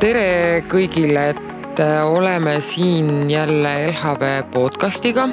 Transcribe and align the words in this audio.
tere 0.00 0.62
kõigile, 0.68 1.30
et 1.32 1.80
äh, 1.80 2.02
oleme 2.04 2.58
siin 2.60 3.30
jälle 3.30 3.72
LHV 3.88 4.50
podcastiga. 4.52 5.28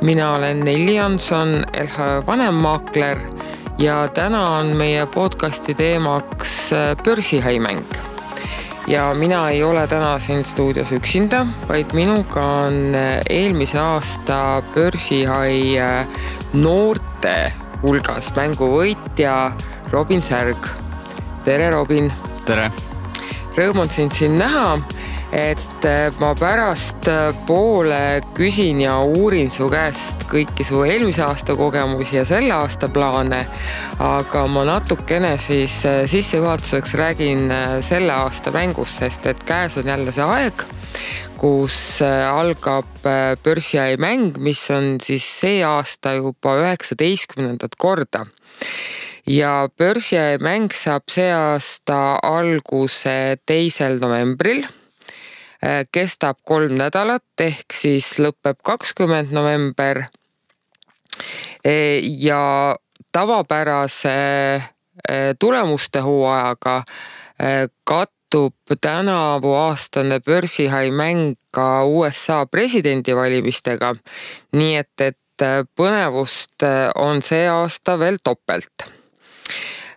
mina 0.00 0.34
olen 0.34 0.60
Nelli 0.64 0.94
Janson, 0.94 1.64
LHV 1.74 2.26
vanemmaakler 2.26 3.18
ja 3.78 4.08
täna 4.14 4.58
on 4.58 4.76
meie 4.76 5.06
podcasti 5.06 5.74
teemaks 5.74 6.72
äh, 6.72 6.96
börsihaimäng. 7.04 7.82
ja 8.86 9.14
mina 9.14 9.50
ei 9.50 9.62
ole 9.62 9.86
täna 9.86 10.18
siin 10.18 10.44
stuudios 10.44 10.92
üksinda, 10.92 11.46
vaid 11.68 11.92
minuga 11.92 12.44
on 12.66 12.94
äh, 12.94 13.20
eelmise 13.30 13.78
aasta 13.78 14.62
börsihai 14.74 15.78
noorte 16.52 17.52
hulgas 17.82 18.32
mänguvõitja 18.36 19.52
Robin 19.90 20.22
Särg. 20.22 20.70
tere, 21.44 21.70
Robin. 21.70 22.12
tere 22.46 22.70
rõõm 23.56 23.84
on 23.84 23.90
sind 23.90 24.14
siin 24.14 24.36
näha. 24.38 24.80
et 25.32 25.84
äh, 25.86 26.10
ma 26.18 26.32
pärast 26.34 27.06
äh, 27.08 28.22
küsin 28.34 28.80
ja 28.82 28.96
uurin 28.98 29.50
su 29.50 29.68
käest 29.70 30.24
kõiki 30.30 30.64
su 30.66 30.82
eelmise 30.82 31.22
aasta 31.22 31.54
kogemusi 31.54 32.16
ja 32.16 32.24
selle 32.24 32.52
aasta 32.54 32.88
plaane. 32.88 33.46
aga 33.98 34.46
ma 34.46 34.64
natukene 34.64 35.36
siis 35.38 35.84
äh, 35.86 36.02
sissejuhatuseks 36.06 36.94
räägin 36.94 37.52
selle 37.80 38.12
aasta 38.12 38.50
mängust, 38.50 38.98
sest 38.98 39.26
et 39.26 39.44
käes 39.44 39.76
on 39.78 39.86
jälle 39.86 40.12
see 40.12 40.24
aeg 40.24 40.66
kus 41.40 42.02
algab 42.02 43.06
börsiai 43.44 43.96
mäng, 43.96 44.36
mis 44.38 44.66
on 44.70 44.98
siis 45.00 45.24
see 45.40 45.62
aasta 45.64 46.12
juba 46.18 46.58
üheksateistkümnendat 46.60 47.78
korda 47.78 48.26
ja 49.26 49.68
börsimäng 49.78 50.70
saab 50.74 51.10
see 51.10 51.30
aasta 51.34 52.18
alguse 52.22 53.36
teisel 53.46 53.98
novembril. 54.00 54.64
Äh, 55.60 55.84
kestab 55.92 56.38
kolm 56.48 56.78
nädalat 56.78 57.42
ehk 57.44 57.74
siis 57.76 58.14
lõpeb 58.22 58.62
kakskümmend 58.64 59.32
november. 59.32 60.06
Äh, 61.66 62.00
ja 62.00 62.76
tavapärase 63.12 64.14
äh, 64.56 65.34
tulemuste 65.38 66.00
hooajaga 66.00 66.82
kattub 67.88 68.52
tänavuaastane 68.84 70.18
börsihai 70.20 70.90
mäng 70.92 71.38
ka 71.52 71.86
USA 71.88 72.44
presidendivalimistega. 72.46 73.94
nii 74.52 74.76
et, 74.76 75.00
et 75.00 75.44
põnevust 75.72 76.68
on 77.00 77.22
see 77.24 77.48
aasta 77.48 77.96
veel 77.98 78.20
topelt 78.20 78.99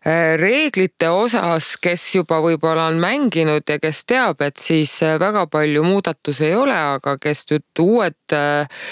reeglite 0.06 1.08
osas, 1.10 1.74
kes 1.82 2.04
juba 2.18 2.42
võib-olla 2.44 2.90
on 2.92 3.00
mänginud 3.00 3.68
ja 3.70 3.78
kes 3.80 4.04
teab, 4.10 4.42
et 4.44 4.60
siis 4.60 4.98
äh, 5.06 5.16
väga 5.20 5.46
palju 5.52 5.84
muudatusi 5.86 6.50
ei 6.50 6.58
ole, 6.60 6.76
aga 6.76 7.16
kes 7.22 7.46
nüüd 7.52 7.84
uued 7.84 8.36
äh, 8.36 8.84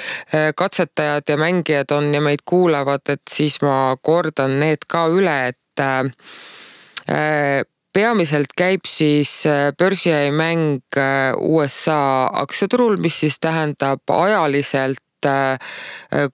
katsetajad 0.56 1.28
ja 1.28 1.38
mängijad 1.42 1.92
on 1.98 2.14
ja 2.16 2.24
meid 2.24 2.46
kuulavad, 2.48 3.04
et 3.12 3.24
siis 3.30 3.60
ma 3.66 3.96
kordan 4.02 4.60
need 4.62 4.88
ka 4.88 5.08
üle, 5.12 5.38
et 5.52 5.58
peamiselt 7.92 8.52
käib 8.56 8.86
siis 8.88 9.32
börsimäng 9.80 11.00
USA 11.48 12.02
aktsiaturul, 12.44 13.00
mis 13.02 13.18
siis 13.24 13.40
tähendab 13.42 14.04
ajaliselt 14.16 15.02
Äh, 15.02 15.11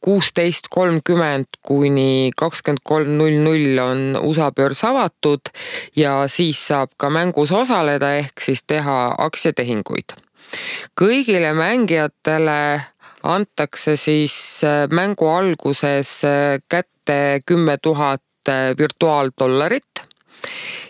kuusteist 0.01 0.69
kolmkümmend 0.71 1.59
kuni 1.65 2.31
kakskümmend 2.37 2.83
kolm 2.83 3.17
null 3.17 3.39
null 3.43 3.81
on 3.83 4.03
USA 4.21 4.51
börs 4.51 4.83
avatud 4.87 5.51
ja 5.95 6.19
siis 6.31 6.61
saab 6.69 6.93
ka 6.97 7.09
mängus 7.09 7.51
osaleda 7.51 8.13
ehk 8.21 8.41
siis 8.41 8.63
teha 8.67 9.15
aktsiatehinguid. 9.27 10.15
kõigile 10.95 11.51
mängijatele 11.53 12.81
antakse 13.23 13.97
siis 13.97 14.63
äh, 14.63 14.87
mängu 14.89 15.27
alguses 15.27 16.23
äh, 16.23 16.59
kätte 16.69 17.41
kümme 17.45 17.77
tuhat 17.81 18.21
virtuaaldollarit 18.77 19.96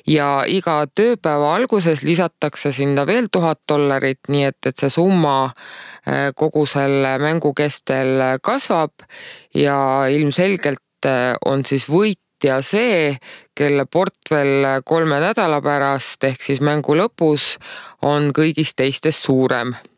ja 0.07 0.43
iga 0.47 0.79
tööpäeva 0.95 1.53
alguses 1.55 2.03
lisatakse 2.07 2.71
sinna 2.75 3.05
veel 3.07 3.27
tuhat 3.31 3.61
dollarit, 3.69 4.19
nii 4.29 4.45
et, 4.49 4.59
et 4.65 4.77
see 4.77 4.91
summa 4.93 5.37
äh, 5.47 6.31
kogu 6.35 6.65
selle 6.69 7.17
mängu 7.21 7.53
kestel 7.57 8.39
kasvab. 8.43 8.93
Ja 9.55 10.07
ilmselgelt 10.11 11.05
äh, 11.05 11.35
on 11.45 11.65
siis 11.65 11.89
võitja 11.91 12.61
see, 12.61 13.17
kelle 13.57 13.87
portfell 13.89 14.81
kolme 14.85 15.19
nädala 15.23 15.61
pärast 15.65 16.23
ehk 16.29 16.41
siis 16.43 16.61
mängu 16.61 16.95
lõpus 16.97 17.55
on 18.05 18.31
kõigist 18.35 18.77
teistest 18.77 19.25
suurem. 19.27 19.75
äh, 19.75 19.96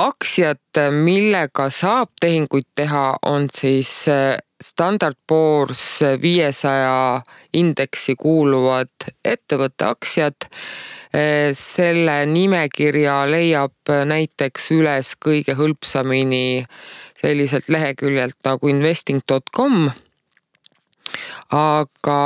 aktsiad, 0.00 0.78
millega 1.04 1.66
saab 1.68 2.14
tehinguid 2.20 2.64
teha, 2.74 3.16
on 3.28 3.48
siis 3.52 3.90
Standard 4.64 5.18
Poor's 5.28 6.00
viiesaja 6.22 7.20
indeksi 7.52 8.14
kuuluvad 8.16 9.10
ettevõtte 9.24 9.84
aktsiad. 9.84 10.48
selle 11.54 12.14
nimekirja 12.26 13.20
leiab 13.30 13.92
näiteks 14.08 14.70
üles 14.74 15.12
kõige 15.20 15.54
hõlpsamini 15.54 16.64
selliselt 17.20 17.68
leheküljelt 17.68 18.40
nagu 18.44 18.68
investing.com 18.68 19.92
aga 21.54 22.20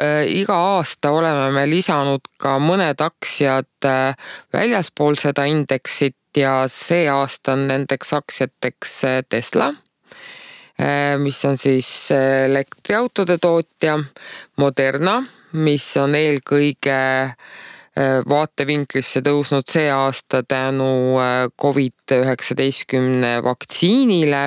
äh, 0.00 0.24
iga 0.30 0.56
aasta 0.76 1.10
oleme 1.12 1.50
me 1.54 1.66
lisanud 1.68 2.24
ka 2.40 2.56
mõned 2.62 3.02
aktsiad 3.04 3.88
äh, 3.88 4.14
väljaspool 4.54 5.18
seda 5.20 5.44
indeksit 5.50 6.16
ja 6.36 6.64
see 6.66 7.08
aasta 7.10 7.52
on 7.52 7.66
nendeks 7.68 8.12
aktsiateks 8.12 9.04
äh, 9.04 9.22
Tesla 9.28 9.72
Äh, 10.80 11.18
mis 11.18 11.44
on 11.44 11.58
siis 11.58 12.10
äh, 12.10 12.44
elektriautode 12.44 13.38
tootja, 13.38 13.98
Moderna, 14.56 15.20
mis 15.52 15.84
on 16.00 16.16
eelkõige 16.16 16.96
vaatevinklisse 18.24 19.20
tõusnud 19.20 19.68
see 19.68 19.90
aasta 19.92 20.38
tänu 20.48 21.18
Covid-19 21.60 23.42
vaktsiinile. 23.44 24.40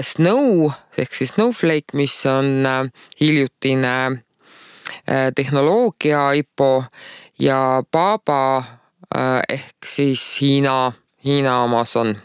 Snow 0.00 0.70
ehk 0.96 1.18
siis 1.18 1.34
Snowflake, 1.34 1.92
mis 2.00 2.14
on 2.32 2.64
hiljutine 3.20 3.92
tehnoloogia 5.36 6.30
IPO 6.40 6.70
ja 7.44 7.60
Baba 7.92 8.40
ehk 9.14 9.86
siis 9.86 10.40
Hiina, 10.40 10.92
Hiina 11.24 11.62
Amazon. 11.62 12.16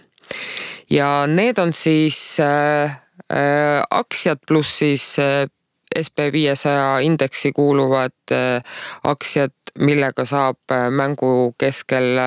ja 0.90 1.28
need 1.28 1.58
on 1.58 1.74
siis 1.74 2.40
äh, 2.40 3.02
Äh, 3.32 3.84
aktsiad 3.90 4.38
pluss 4.48 4.78
siis 4.78 5.20
äh, 5.20 5.48
SB 5.96 6.32
viiesaja 6.32 7.00
indeksi 7.00 7.52
kuuluvad 7.52 8.32
äh, 8.32 8.62
aktsiad, 9.04 9.54
millega 9.80 10.26
saab 10.26 10.74
mängu 10.92 11.54
keskel 11.58 12.20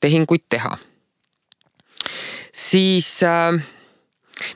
tehinguid 0.00 0.44
teha. 0.48 0.76
siis 2.52 3.08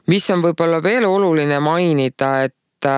mis 0.07 0.31
on 0.31 0.45
võib-olla 0.45 0.79
veel 0.83 1.05
oluline 1.09 1.59
mainida, 1.61 2.31
et 2.45 2.89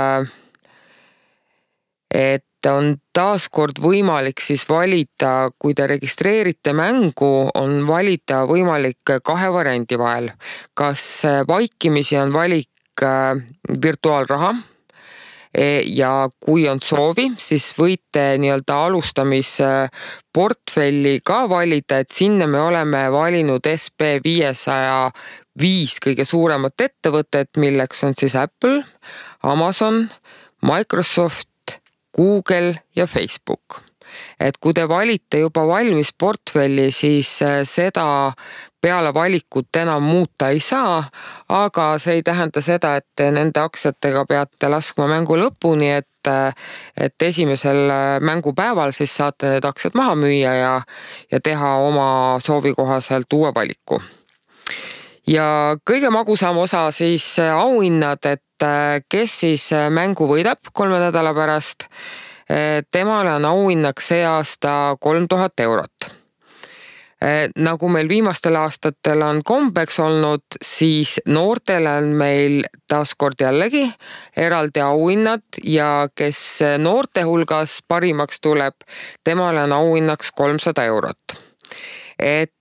et 2.12 2.47
on 2.72 2.96
taaskord 3.14 3.78
võimalik 3.82 4.40
siis 4.40 4.64
valida, 4.68 5.50
kui 5.58 5.74
te 5.74 5.86
registreerite 5.86 6.72
mängu, 6.72 7.50
on 7.54 7.84
valida 7.86 8.44
võimalik 8.48 9.18
kahe 9.24 9.52
variandi 9.52 9.98
vahel. 9.98 10.30
kas 10.74 11.22
vaikimisi 11.48 12.18
on 12.18 12.32
valik 12.32 12.68
Äh, 13.02 13.36
virtuaalraha 13.82 14.54
e, 15.54 15.82
ja 15.94 16.30
kui 16.40 16.68
on 16.68 16.80
soovi, 16.82 17.32
siis 17.38 17.74
võite 17.78 18.38
nii-öelda 18.40 18.84
alustamisportfelli 18.88 21.20
ka 21.24 21.48
valida, 21.50 21.98
et 22.02 22.10
sinna 22.10 22.46
me 22.50 22.60
oleme 22.64 23.12
valinud 23.12 23.66
SB 23.70 24.20
viiesaja 24.24 25.10
viis 25.60 25.98
kõige 26.02 26.24
suuremat 26.26 26.80
ettevõtet, 26.88 27.50
milleks 27.60 28.04
on 28.08 28.14
siis 28.18 28.34
Apple, 28.40 28.84
Amazon, 29.42 30.10
Microsoft, 30.64 31.47
Google 32.18 32.74
ja 32.96 33.06
Facebook 33.06 33.82
et 34.40 34.58
kui 34.60 34.74
te 34.74 34.84
valite 34.88 35.40
juba 35.42 35.64
valmis 35.68 36.12
portfelli, 36.18 36.90
siis 36.94 37.30
äh, 37.44 37.60
seda 37.68 38.32
peale 38.80 39.12
valikut 39.14 39.76
enam 39.80 40.02
muuta 40.02 40.50
ei 40.54 40.60
saa. 40.60 41.02
aga 41.48 41.86
see 41.98 42.18
ei 42.18 42.22
tähenda 42.22 42.60
seda, 42.62 42.96
et 42.96 43.06
te 43.16 43.30
nende 43.34 43.60
aktsiatega 43.60 44.24
peate 44.28 44.70
laskma 44.70 45.08
mängu 45.10 45.38
lõpuni, 45.40 45.90
et, 45.98 46.30
äh, 46.30 46.52
et 46.96 47.22
esimesel 47.22 47.90
äh, 47.90 48.20
mängupäeval 48.20 48.92
siis 48.92 49.16
saate 49.16 49.54
need 49.56 49.64
aktsiad 49.64 49.98
maha 49.98 50.14
müüa 50.18 50.54
ja, 50.62 50.74
ja 51.32 51.40
teha 51.40 51.74
oma 51.88 52.38
soovi 52.44 52.74
kohaselt 52.76 53.32
uue 53.32 53.52
valiku 53.54 54.00
ja 55.28 55.76
kõige 55.86 56.10
magusam 56.14 56.58
osa 56.58 56.88
siis 56.94 57.36
auhinnad, 57.52 58.24
et 58.26 58.68
kes 59.08 59.34
siis 59.44 59.68
mängu 59.94 60.26
võidab 60.30 60.72
kolme 60.72 60.98
nädala 61.02 61.34
pärast 61.36 61.86
temale 62.90 63.36
on 63.36 63.44
auhinnaks 63.44 64.08
see 64.14 64.24
aasta 64.26 64.96
kolm 65.00 65.28
tuhat 65.28 65.60
eurot 65.60 66.08
nagu 67.58 67.88
meil 67.90 68.06
viimastel 68.06 68.54
aastatel 68.60 69.24
on 69.26 69.40
kombeks 69.44 69.96
olnud, 69.98 70.58
siis 70.62 71.16
noortele 71.26 71.96
on 71.98 72.12
meil 72.18 72.60
taaskord 72.86 73.42
jällegi 73.42 73.82
eraldi 74.38 74.80
auhinnad 74.80 75.58
ja 75.66 76.06
kes 76.14 76.60
noorte 76.78 77.26
hulgas 77.26 77.80
parimaks 77.88 78.38
tuleb, 78.40 78.86
temale 79.26 79.66
on 79.66 79.74
auhinnaks 79.80 80.30
kolmsada 80.30 80.86
eurot. 80.86 81.34
et 82.18 82.52
Äh, 82.52 82.57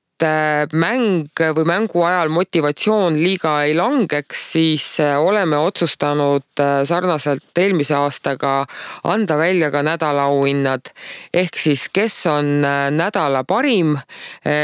mäng 0.74 1.30
või 1.56 1.66
mängu 1.68 2.02
ajal 2.04 2.30
motivatsioon 2.34 3.18
liiga 3.22 3.64
ei 3.64 3.76
langeks, 3.78 4.42
siis 4.54 4.86
äh, 5.00 5.18
oleme 5.22 5.58
otsustanud 5.58 6.60
äh, 6.60 6.82
sarnaselt 6.86 7.58
eelmise 7.58 7.96
aastaga 7.96 8.66
anda 9.04 9.38
välja 9.38 9.72
ka 9.72 9.84
nädalaauhinnad. 9.84 10.92
ehk 11.34 11.58
siis, 11.58 11.90
kes 11.94 12.26
on 12.26 12.62
nädala 12.92 13.44
parim, 13.44 13.98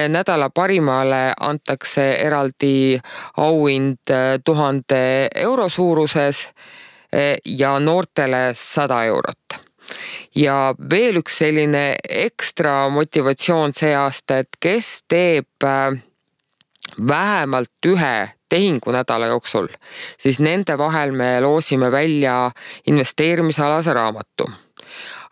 nädala 0.10 0.50
parimale 0.50 1.34
antakse 1.40 2.12
eraldi 2.26 3.00
auhind 3.38 4.14
tuhande 4.46 5.30
euro 5.36 5.70
suuruses 5.70 6.48
ja 7.46 7.80
noortele 7.80 8.50
sada 8.54 9.04
eurot 9.06 9.73
ja 10.36 10.74
veel 10.90 11.20
üks 11.22 11.38
selline 11.44 11.84
ekstra 12.10 12.90
motivatsioon 12.94 13.76
see 13.78 13.94
aasta, 13.96 14.42
et 14.44 14.60
kes 14.60 15.04
teeb 15.10 15.68
äh, 15.68 16.00
vähemalt 17.08 17.88
ühe 17.88 18.16
tehingu 18.50 18.94
nädala 18.94 19.32
jooksul, 19.32 19.68
siis 20.20 20.40
nende 20.44 20.78
vahel 20.78 21.12
me 21.18 21.40
loosime 21.42 21.92
välja 21.92 22.52
investeerimisalase 22.88 23.94
raamatu. 23.94 24.50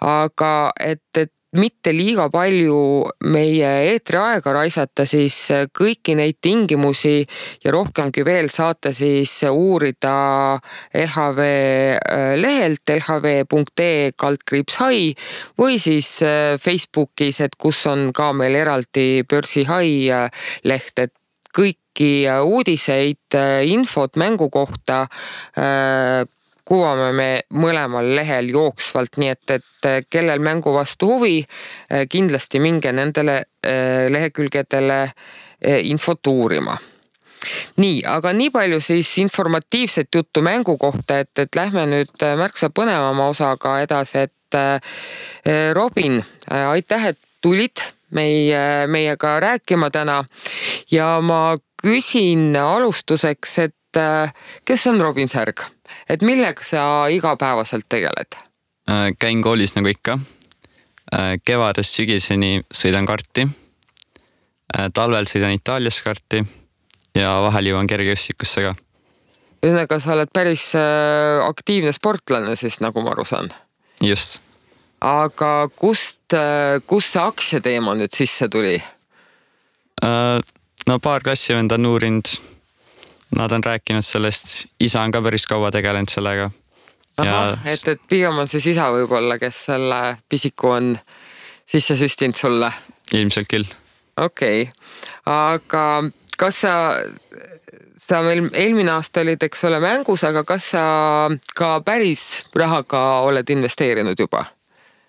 aga 0.01 0.71
et, 0.79 1.05
et 1.17 1.33
mitte 1.59 1.91
liiga 1.91 2.29
palju 2.31 2.77
meie 3.33 3.71
eetriaega 3.91 4.53
raisata, 4.55 5.05
siis 5.09 5.35
kõiki 5.75 6.15
neid 6.15 6.39
tingimusi 6.43 7.25
ja 7.63 7.73
rohkemgi 7.75 8.23
veel 8.25 8.47
saate 8.53 8.93
siis 8.95 9.33
uurida 9.49 10.13
LHV 10.95 11.41
äh, 11.43 12.33
lehelt 12.39 12.95
lhv.ee 12.95 14.11
kaldkriips 14.15 14.79
hai 14.81 15.11
või 15.59 15.79
siis 15.81 16.13
äh, 16.23 16.55
Facebookis, 16.61 17.41
et 17.43 17.57
kus 17.59 17.83
on 17.91 18.11
ka 18.15 18.31
meil 18.33 18.55
eraldi 18.61 19.23
börsi 19.27 19.65
hai 19.67 20.07
äh, 20.07 20.45
leht, 20.63 20.95
et 20.99 21.15
kõiki 21.51 22.23
uudiseid, 22.47 23.35
infot 23.67 24.15
mängu 24.15 24.47
kohta 24.49 25.01
kuvame 26.65 27.11
me 27.15 27.29
mõlemal 27.57 28.13
lehel 28.15 28.49
jooksvalt, 28.53 29.17
nii 29.21 29.31
et, 29.33 29.55
et 29.57 30.07
kellel 30.11 30.41
mängu 30.43 30.73
vastu 30.75 31.09
huvi, 31.15 31.39
eh, 31.89 32.05
kindlasti 32.09 32.61
minge 32.63 32.91
nendele 32.95 33.37
eh, 33.63 34.07
lehekülgedele 34.11 35.01
eh, 35.03 35.79
infot 35.89 36.27
uurima 36.27 36.77
nii, 37.81 38.03
aga 38.05 38.35
nii 38.37 38.51
palju 38.53 38.77
siis 38.85 39.09
informatiivset 39.17 40.13
juttu 40.15 40.43
mängu 40.45 40.75
kohta, 40.77 41.23
et, 41.23 41.31
et 41.41 41.55
lähme 41.57 41.87
nüüd 41.89 42.25
märksa 42.37 42.69
põnevama 42.69 43.31
osaga 43.33 43.79
edasi, 43.81 44.27
et 44.27 44.57
Robin, 45.73 46.19
aitäh, 46.51 47.07
et 47.13 47.19
tulid 47.41 47.81
meie, 48.13 48.85
meiega 48.91 49.39
rääkima 49.41 49.89
täna 49.89 50.19
ja 50.91 51.15
ma 51.25 51.57
küsin 51.81 52.51
alustuseks, 52.61 53.57
et 53.65 54.01
kes 54.65 54.87
on 54.91 55.01
Robin 55.01 55.31
Särg? 55.31 55.65
Et 56.09 56.21
millega 56.21 56.63
sa 56.65 57.07
igapäevaselt 57.11 57.89
tegeled? 57.89 58.37
Äh, 58.89 59.11
käin 59.19 59.41
koolis 59.41 59.75
nagu 59.75 59.91
ikka. 59.91 60.17
Äh, 61.13 61.35
kevadest 61.45 61.95
sügiseni 61.95 62.61
sõidan 62.73 63.07
karti. 63.07 63.45
Äh, 63.47 64.89
talvel 64.93 65.27
sõidan 65.29 65.55
Itaalias 65.55 66.01
karti 66.05 66.43
ja 67.15 67.33
vahel 67.45 67.71
jõuan 67.71 67.89
kergejõustikusse 67.91 68.63
ka. 68.65 68.75
ühesõnaga, 69.61 69.99
sa 69.99 70.15
oled 70.15 70.31
päris 70.33 70.71
aktiivne 71.45 71.91
sportlane 71.93 72.55
siis, 72.55 72.79
nagu 72.81 73.03
ma 73.03 73.11
aru 73.11 73.25
saan? 73.27 73.51
just. 74.01 74.39
aga 75.01 75.69
kust, 75.75 76.33
kust 76.87 77.13
see 77.13 77.21
aktsiateema 77.21 77.93
nüüd 77.99 78.15
sisse 78.15 78.47
tuli? 78.49 78.79
no 80.87 80.99
paar 81.03 81.21
klassivenda 81.21 81.75
on 81.75 81.85
uurinud 81.91 82.31
nad 83.37 83.51
on 83.51 83.63
rääkinud 83.63 84.05
sellest, 84.05 84.65
isa 84.79 85.01
on 85.01 85.11
ka 85.11 85.21
päris 85.21 85.47
kaua 85.47 85.71
tegelenud 85.71 86.09
sellega. 86.11 86.49
ahah, 87.17 87.59
et, 87.65 87.87
et 87.87 88.01
pigem 88.09 88.37
on 88.37 88.47
siis 88.47 88.65
isa 88.73 88.89
võib-olla, 88.91 89.37
kes 89.39 89.65
selle 89.65 90.01
pisiku 90.29 90.73
on 90.75 90.95
sisse 91.65 91.95
süstinud 91.95 92.35
sulle? 92.35 92.71
ilmselt 93.13 93.47
küll. 93.51 93.67
okei 94.17 94.61
okay., 94.61 94.73
aga 95.25 95.85
kas 96.37 96.61
sa, 96.65 96.73
sa 97.97 98.21
meil 98.25 98.49
eelmine 98.53 98.91
aasta 98.95 99.21
olid, 99.25 99.43
eks 99.43 99.67
ole, 99.69 99.79
mängus, 99.83 100.23
aga 100.27 100.43
kas 100.47 100.71
sa 100.75 100.83
ka 101.55 101.77
päris 101.85 102.25
rahaga 102.55 103.21
oled 103.27 103.49
investeerinud 103.49 104.19
juba? 104.19 104.45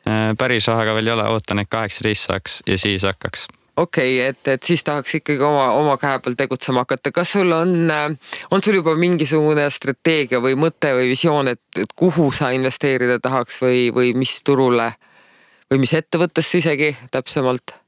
Äh, 0.08 0.32
päris 0.38 0.68
rahaga 0.68 0.94
veel 0.98 1.10
ei 1.10 1.16
ole, 1.16 1.26
ootan, 1.30 1.62
et 1.62 1.70
kaheksateist 1.70 2.30
saaks 2.30 2.62
ja 2.66 2.78
siis 2.78 3.06
hakkaks 3.06 3.48
okei 3.76 4.18
okay,, 4.18 4.28
et, 4.28 4.48
et 4.48 4.62
siis 4.62 4.84
tahaks 4.84 5.14
ikkagi 5.20 5.40
oma, 5.44 5.70
oma 5.78 5.96
käe 6.00 6.18
peal 6.24 6.36
tegutsema 6.36 6.84
hakata. 6.84 7.12
kas 7.12 7.32
sul 7.32 7.52
on, 7.52 7.92
on 8.50 8.62
sul 8.62 8.80
juba 8.80 8.94
mingisugune 8.98 9.68
strateegia 9.70 10.42
või 10.44 10.56
mõte 10.60 10.92
või 10.96 11.12
visioon, 11.12 11.48
et, 11.48 11.62
et 11.80 11.94
kuhu 11.96 12.30
sa 12.32 12.50
investeerida 12.52 13.18
tahaks 13.22 13.62
või, 13.62 13.86
või 13.94 14.12
mis 14.18 14.40
turule 14.44 14.92
või 15.70 15.80
mis 15.84 15.94
ettevõttesse 15.96 16.60
isegi 16.60 16.92
täpsemalt? 17.10 17.78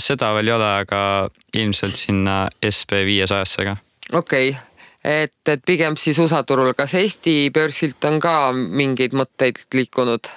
seda 0.00 0.30
veel 0.32 0.48
ei 0.48 0.54
ole, 0.54 0.68
aga 0.84 1.00
ilmselt 1.58 1.98
sinna 1.98 2.44
SB 2.64 3.02
viiesajasse 3.08 3.66
ka. 3.66 3.76
okei 4.12 4.54
okay 4.54 4.62
et, 5.04 5.36
et 5.48 5.64
pigem 5.66 5.98
siis 6.00 6.18
USA 6.22 6.42
turul, 6.46 6.72
kas 6.72 6.94
Eesti 6.96 7.50
börsilt 7.52 8.04
on 8.08 8.20
ka 8.22 8.52
mingeid 8.54 9.16
mõtteid 9.16 9.66
liikunud? 9.74 10.30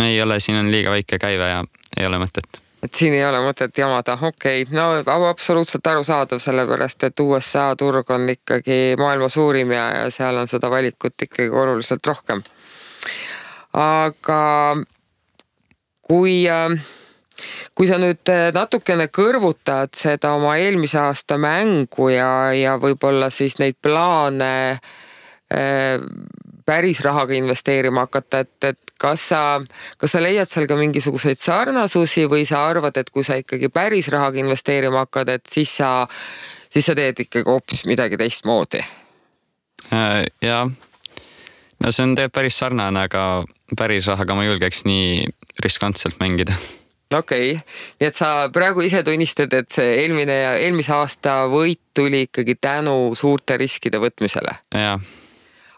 ei 0.00 0.18
ole, 0.22 0.40
siin 0.40 0.58
on 0.60 0.70
liiga 0.70 0.90
väike 0.92 1.18
käive 1.18 1.48
ja 1.54 1.62
ei 1.96 2.06
ole 2.06 2.20
mõtet 2.22 2.60
et 2.82 2.94
siin 2.96 3.14
ei 3.14 3.24
ole 3.24 3.40
mõtet 3.44 3.76
jamada, 3.76 4.16
okei 4.16 4.62
okay., 4.62 4.76
no 4.76 5.26
absoluutselt 5.28 5.86
arusaadav, 5.86 6.40
sellepärast 6.40 7.04
et 7.08 7.20
USA 7.20 7.70
turg 7.78 8.10
on 8.10 8.28
ikkagi 8.32 8.96
maailma 9.00 9.28
suurim 9.28 9.74
ja, 9.76 9.86
ja 9.98 10.06
seal 10.14 10.40
on 10.40 10.48
seda 10.48 10.70
valikut 10.72 11.26
ikkagi 11.28 11.50
oluliselt 11.50 12.06
rohkem. 12.06 12.42
aga 13.76 14.40
kui, 16.08 16.34
kui 17.74 17.90
sa 17.90 18.00
nüüd 18.02 18.32
natukene 18.56 19.10
kõrvutad 19.12 19.94
seda 19.96 20.34
oma 20.38 20.56
eelmise 20.58 20.98
aasta 21.04 21.38
mängu 21.38 22.10
ja, 22.14 22.32
ja 22.56 22.78
võib-olla 22.80 23.30
siis 23.30 23.60
neid 23.60 23.78
plaane 23.82 24.80
päris 26.70 27.00
rahaga 27.02 27.34
investeerima 27.34 28.06
hakata, 28.06 28.44
et, 28.44 28.68
et 28.70 28.94
kas 29.00 29.24
sa, 29.32 29.40
kas 29.98 30.14
sa 30.14 30.22
leiad 30.22 30.48
seal 30.50 30.68
ka 30.70 30.76
mingisuguseid 30.78 31.40
sarnasusi 31.40 32.28
või 32.30 32.46
sa 32.48 32.62
arvad, 32.68 33.00
et 33.00 33.10
kui 33.10 33.26
sa 33.26 33.38
ikkagi 33.40 33.72
päris 33.74 34.10
rahaga 34.14 34.38
investeerima 34.42 35.04
hakkad, 35.04 35.34
et 35.34 35.50
siis 35.50 35.72
sa, 35.80 36.06
siis 36.70 36.86
sa 36.86 36.94
teed 36.98 37.24
ikkagi 37.26 37.48
hoopis 37.48 37.86
midagi 37.90 38.20
teistmoodi? 38.20 38.82
Äh, 39.90 40.24
jah, 40.44 40.70
no 40.70 41.90
see 41.90 42.06
on 42.06 42.14
tegelikult 42.14 42.38
päris 42.38 42.60
sarnane, 42.62 43.06
aga 43.10 43.24
päris 43.78 44.10
rahaga 44.12 44.36
ma 44.38 44.46
julgeks 44.46 44.84
nii 44.86 45.24
riskantselt 45.64 46.20
mängida 46.22 46.54
okei 47.10 47.56
okay., 47.56 47.78
nii 47.98 48.06
et 48.12 48.18
sa 48.20 48.28
praegu 48.54 48.84
ise 48.86 49.02
tunnistad, 49.06 49.50
et 49.58 49.72
see 49.74 49.96
eelmine 50.04 50.36
eelmise 50.60 50.94
aasta 50.94 51.40
võit 51.50 51.82
tuli 51.96 52.28
ikkagi 52.28 52.54
tänu 52.62 53.16
suurte 53.18 53.58
riskide 53.58 53.98
võtmisele? 54.02 54.54
jah 54.70 55.10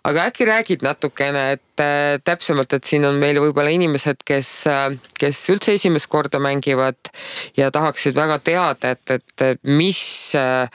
aga 0.04 0.24
äkki 0.28 0.46
räägid 0.46 0.82
natukene, 0.82 1.42
et 1.56 1.82
äh, 1.82 2.18
täpsemalt, 2.24 2.72
et 2.74 2.86
siin 2.88 3.04
on 3.06 3.18
meil 3.22 3.38
võib-olla 3.42 3.70
inimesed, 3.74 4.24
kes, 4.26 4.50
äh, 4.70 4.88
kes 5.18 5.42
üldse 5.54 5.76
esimest 5.78 6.10
korda 6.10 6.40
mängivad 6.42 7.12
ja 7.58 7.70
tahaksid 7.74 8.16
väga 8.18 8.38
teada, 8.42 8.94
et, 8.96 9.14
et 9.14 9.62
mis, 9.68 10.02
äh, 10.38 10.66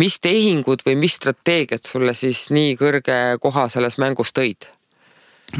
mis 0.00 0.18
tehingud 0.20 0.84
või 0.86 0.98
mis 1.00 1.16
strateegiad 1.20 1.86
sulle 1.88 2.16
siis 2.18 2.46
nii 2.54 2.76
kõrge 2.80 3.20
koha 3.42 3.68
selles 3.72 3.98
mängus 4.02 4.34
tõid? 4.36 4.68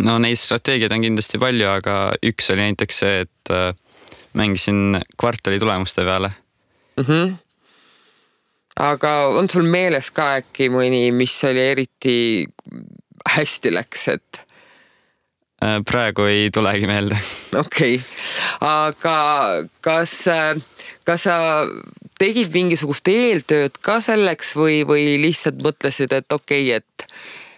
no 0.04 0.18
neid 0.18 0.40
strateegiaid 0.40 0.92
on 0.96 1.04
kindlasti 1.04 1.40
palju, 1.40 1.68
aga 1.70 1.96
üks 2.26 2.50
oli 2.52 2.68
näiteks 2.68 3.00
see, 3.04 3.24
et 3.24 4.34
mängisin 4.34 4.98
kvartali 5.20 5.60
tulemuste 5.62 6.04
peale 6.04 6.32
mm. 6.98 7.04
-hmm 7.04 7.34
aga 8.74 9.10
on 9.38 9.48
sul 9.50 9.68
meeles 9.70 10.10
ka 10.10 10.32
äkki 10.40 10.66
mõni, 10.72 11.12
mis 11.14 11.36
oli 11.46 11.62
eriti 11.62 12.16
hästi 13.30 13.72
läks, 13.74 14.08
et? 14.08 14.44
Äh, 15.64 15.80
praegu 15.86 16.26
ei 16.28 16.50
tulegi 16.54 16.86
meelde. 16.86 17.18
okei 17.58 17.94
okay., 17.94 18.06
aga 18.60 19.16
kas, 19.80 20.24
kas 21.04 21.26
sa 21.28 21.36
tegid 22.18 22.52
mingisugust 22.54 23.08
eeltööd 23.08 23.78
ka 23.82 24.00
selleks 24.04 24.54
või, 24.58 24.82
või 24.88 25.16
lihtsalt 25.22 25.62
mõtlesid, 25.64 26.12
et 26.12 26.32
okei 26.32 26.68
okay,, 26.68 26.82
et 26.82 27.08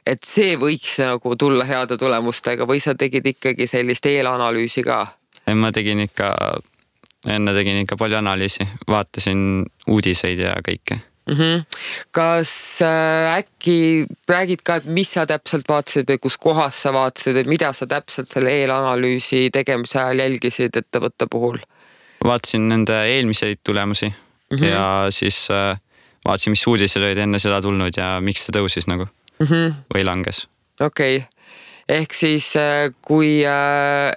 et 0.06 0.22
see 0.22 0.54
võiks 0.60 1.00
nagu 1.02 1.34
tulla 1.34 1.64
heade 1.66 1.96
tulemustega 1.98 2.66
või 2.68 2.78
sa 2.82 2.94
tegid 2.94 3.26
ikkagi 3.26 3.66
sellist 3.66 4.06
eelanalüüsi 4.06 4.84
ka? 4.86 5.00
ma 5.54 5.72
tegin 5.74 6.00
ikka, 6.06 6.30
enne 7.26 7.54
tegin 7.54 7.82
ikka 7.82 7.98
palju 7.98 8.20
analüüsi, 8.20 8.66
vaatasin 8.86 9.66
uudiseid 9.90 10.46
ja 10.46 10.54
kõike 10.66 11.00
mm. 11.26 11.34
-hmm. 11.34 11.64
kas 12.10 12.82
äh, 12.82 13.38
äkki 13.38 14.06
räägid 14.28 14.62
ka, 14.64 14.76
et 14.76 14.86
mis 14.86 15.12
sa 15.12 15.26
täpselt 15.26 15.68
vaatasid 15.68 16.10
või 16.10 16.18
kus 16.18 16.38
kohas 16.38 16.82
sa 16.82 16.92
vaatasid, 16.92 17.36
et 17.36 17.46
mida 17.46 17.72
sa 17.72 17.86
täpselt 17.86 18.28
selle 18.28 18.52
eelanalüüsi 18.62 19.50
tegemise 19.52 19.98
ajal 20.00 20.24
jälgisid 20.26 20.76
ettevõtte 20.76 21.26
puhul? 21.30 21.58
vaatasin 22.24 22.68
nende 22.68 22.96
eelmiseid 23.06 23.58
tulemusi 23.64 24.08
mm 24.08 24.58
-hmm. 24.58 24.64
ja 24.64 25.06
siis 25.10 25.48
äh, 25.50 25.78
vaatasin, 26.24 26.50
mis 26.50 26.66
uudised 26.66 27.02
olid 27.02 27.18
enne 27.18 27.38
seda 27.38 27.62
tulnud 27.62 27.96
ja 27.96 28.16
miks 28.20 28.46
ta 28.46 28.58
tõusis 28.58 28.86
nagu 28.90 29.06
mm 29.38 29.46
-hmm. 29.46 29.74
või 29.94 30.04
langes. 30.06 30.48
okei 30.80 31.16
okay., 31.16 31.28
ehk 31.88 32.14
siis 32.14 32.56
äh, 32.56 32.90
kui 33.02 33.44
äh, 33.46 34.12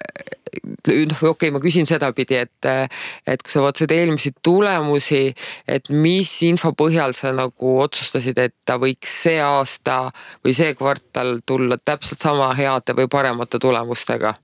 noh, 0.88 1.22
okei 1.22 1.30
okay,, 1.30 1.52
ma 1.56 1.62
küsin 1.64 1.88
sedapidi, 1.90 2.40
et, 2.46 2.70
et 3.28 3.44
kui 3.44 3.54
sa 3.54 3.64
vaatasid 3.64 3.94
eelmisi 3.96 4.34
tulemusi, 4.46 5.24
et 5.68 5.90
mis 5.94 6.32
info 6.48 6.74
põhjal 6.78 7.16
sa 7.18 7.34
nagu 7.36 7.78
otsustasid, 7.84 8.38
et 8.42 8.56
ta 8.66 8.80
võiks 8.82 9.16
see 9.26 9.40
aasta 9.44 10.02
või 10.46 10.56
see 10.58 10.76
kvartal 10.78 11.40
tulla 11.46 11.80
täpselt 11.82 12.22
sama 12.22 12.52
heade 12.58 12.96
või 12.98 13.10
paremate 13.12 13.62
tulemustega? 13.62 14.36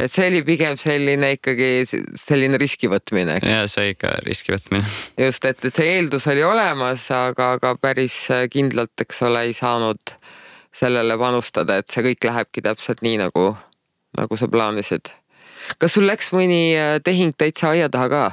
et 0.00 0.12
see 0.12 0.30
oli 0.30 0.40
pigem 0.46 0.76
selline 0.80 1.34
ikkagi 1.36 1.70
selline 2.16 2.58
riski 2.60 2.88
võtmine, 2.90 3.36
eks? 3.40 3.50
ja 3.50 3.64
see 3.70 3.92
ikka 3.94 4.14
riski 4.24 4.54
võtmine. 4.54 4.84
just, 5.26 5.44
et, 5.44 5.64
et 5.64 5.76
see 5.76 5.96
eeldus 5.96 6.26
oli 6.32 6.44
olemas, 6.46 7.04
aga, 7.14 7.54
aga 7.58 7.74
päris 7.80 8.22
kindlalt, 8.52 8.94
eks 9.04 9.20
ole, 9.28 9.44
ei 9.48 9.56
saanud 9.56 10.14
sellele 10.80 11.16
panustada, 11.20 11.80
et 11.80 11.90
see 11.90 12.04
kõik 12.10 12.30
lähebki 12.30 12.64
täpselt 12.64 13.02
nii 13.04 13.18
nagu 13.24 13.50
nagu 14.20 14.36
sa 14.36 14.48
plaanisid. 14.48 15.12
kas 15.78 15.96
sul 15.96 16.06
läks 16.06 16.32
mõni 16.36 16.76
äh, 16.76 16.98
tehing 17.04 17.34
täitsa 17.38 17.72
aia 17.74 17.88
taha 17.88 18.08
ka? 18.08 18.24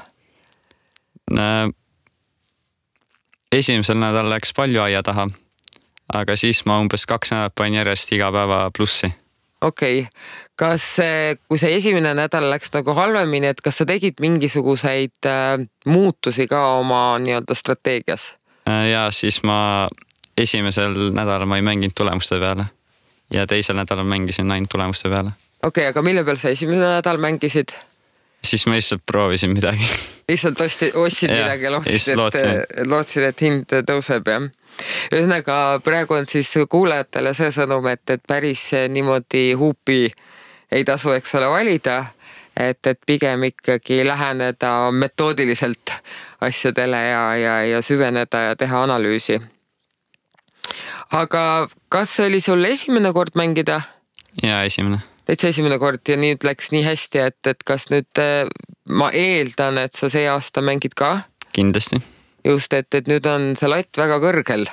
esimesel 3.51 3.99
nädalal 3.99 4.31
läks 4.35 4.53
palju 4.55 4.81
aia 4.81 5.03
taha, 5.03 5.27
aga 6.13 6.35
siis 6.39 6.63
ma 6.65 6.79
umbes 6.79 7.05
kaks 7.09 7.33
nädalat 7.33 7.55
panin 7.55 7.79
järjest 7.81 8.11
iga 8.15 8.31
päeva 8.31 8.59
plussi. 8.75 9.09
okei 9.61 9.99
okay., 9.99 10.11
kas, 10.55 10.85
kui 11.47 11.59
see 11.59 11.75
esimene 11.75 12.13
nädal 12.17 12.49
läks 12.51 12.71
nagu 12.73 12.95
halvemini, 12.97 13.51
et 13.51 13.61
kas 13.63 13.81
sa 13.81 13.85
tegid 13.89 14.21
mingisuguseid 14.23 15.27
äh, 15.27 15.55
muutusi 15.85 16.47
ka 16.47 16.63
oma 16.79 17.19
nii-öelda 17.19 17.55
strateegias? 17.55 18.35
Äh, 18.69 18.87
ja 18.91 19.07
siis 19.11 19.41
ma 19.43 19.87
esimesel 20.37 21.11
nädalal 21.11 21.49
ma 21.49 21.57
ei 21.57 21.65
mänginud 21.65 21.95
tulemuste 21.97 22.39
peale 22.39 22.69
ja 23.33 23.47
teisel 23.47 23.75
nädalal 23.75 24.07
mängisin 24.07 24.51
ainult 24.51 24.69
tulemuste 24.69 25.09
peale 25.09 25.35
okei 25.63 25.81
okay,, 25.81 25.91
aga 25.91 26.01
mille 26.01 26.23
peal 26.23 26.37
sa 26.37 26.49
esimene 26.53 26.81
nädal 26.81 27.17
mängisid? 27.21 27.73
siis 28.43 28.67
ma 28.67 28.73
lihtsalt 28.73 29.01
proovisin 29.05 29.49
midagi. 29.49 29.89
lihtsalt 30.29 30.61
ostsid 30.93 31.29
ja, 31.31 31.41
midagi 31.41 31.63
ja 31.63 31.71
lootsid, 31.71 32.13
et, 32.17 32.87
lootsid, 32.87 33.23
et 33.23 33.41
hind 33.41 33.77
tõuseb 33.89 34.29
jah? 34.31 34.47
ühesõnaga 35.11 35.79
praegu 35.83 36.17
on 36.19 36.27
siis 36.29 36.53
kuulajatele 36.69 37.33
see 37.33 37.49
sõnum, 37.55 37.87
et, 37.89 38.03
et 38.09 38.23
päris 38.27 38.69
niimoodi 38.89 39.51
huupi 39.57 40.05
ei 40.71 40.85
tasu, 40.85 41.13
eks 41.15 41.35
ole, 41.39 41.49
valida. 41.49 42.05
et, 42.59 42.87
et 42.87 42.99
pigem 43.05 43.43
ikkagi 43.43 44.03
läheneda 44.05 44.91
metoodiliselt 44.91 45.93
asjadele 46.41 47.01
ja, 47.07 47.35
ja, 47.35 47.59
ja 47.65 47.81
süveneda 47.81 48.41
ja 48.49 48.55
teha 48.55 48.83
analüüsi. 48.83 49.41
aga 51.11 51.67
kas 51.89 52.15
see 52.15 52.29
oli 52.29 52.41
sul 52.41 52.65
esimene 52.65 53.13
kord 53.13 53.33
mängida? 53.35 53.81
ja 54.43 54.63
esimene 54.63 55.01
täitsa 55.27 55.51
esimene 55.51 55.77
kord 55.81 56.07
ja 56.07 56.17
nüüd 56.19 56.45
läks 56.47 56.71
nii 56.71 56.85
hästi, 56.85 57.23
et, 57.29 57.39
et 57.51 57.63
kas 57.67 57.89
nüüd 57.91 58.21
äh, 58.21 58.47
ma 58.87 59.09
eeldan, 59.15 59.79
et 59.81 59.97
sa 59.97 60.09
see 60.11 60.27
aasta 60.31 60.63
mängid 60.63 60.95
ka? 60.97 61.27
kindlasti. 61.55 61.99
just, 62.47 62.73
et, 62.73 62.87
et 62.95 63.09
nüüd 63.11 63.27
on 63.27 63.51
see 63.59 63.69
latt 63.71 63.99
väga 63.99 64.21
kõrgel. 64.23 64.67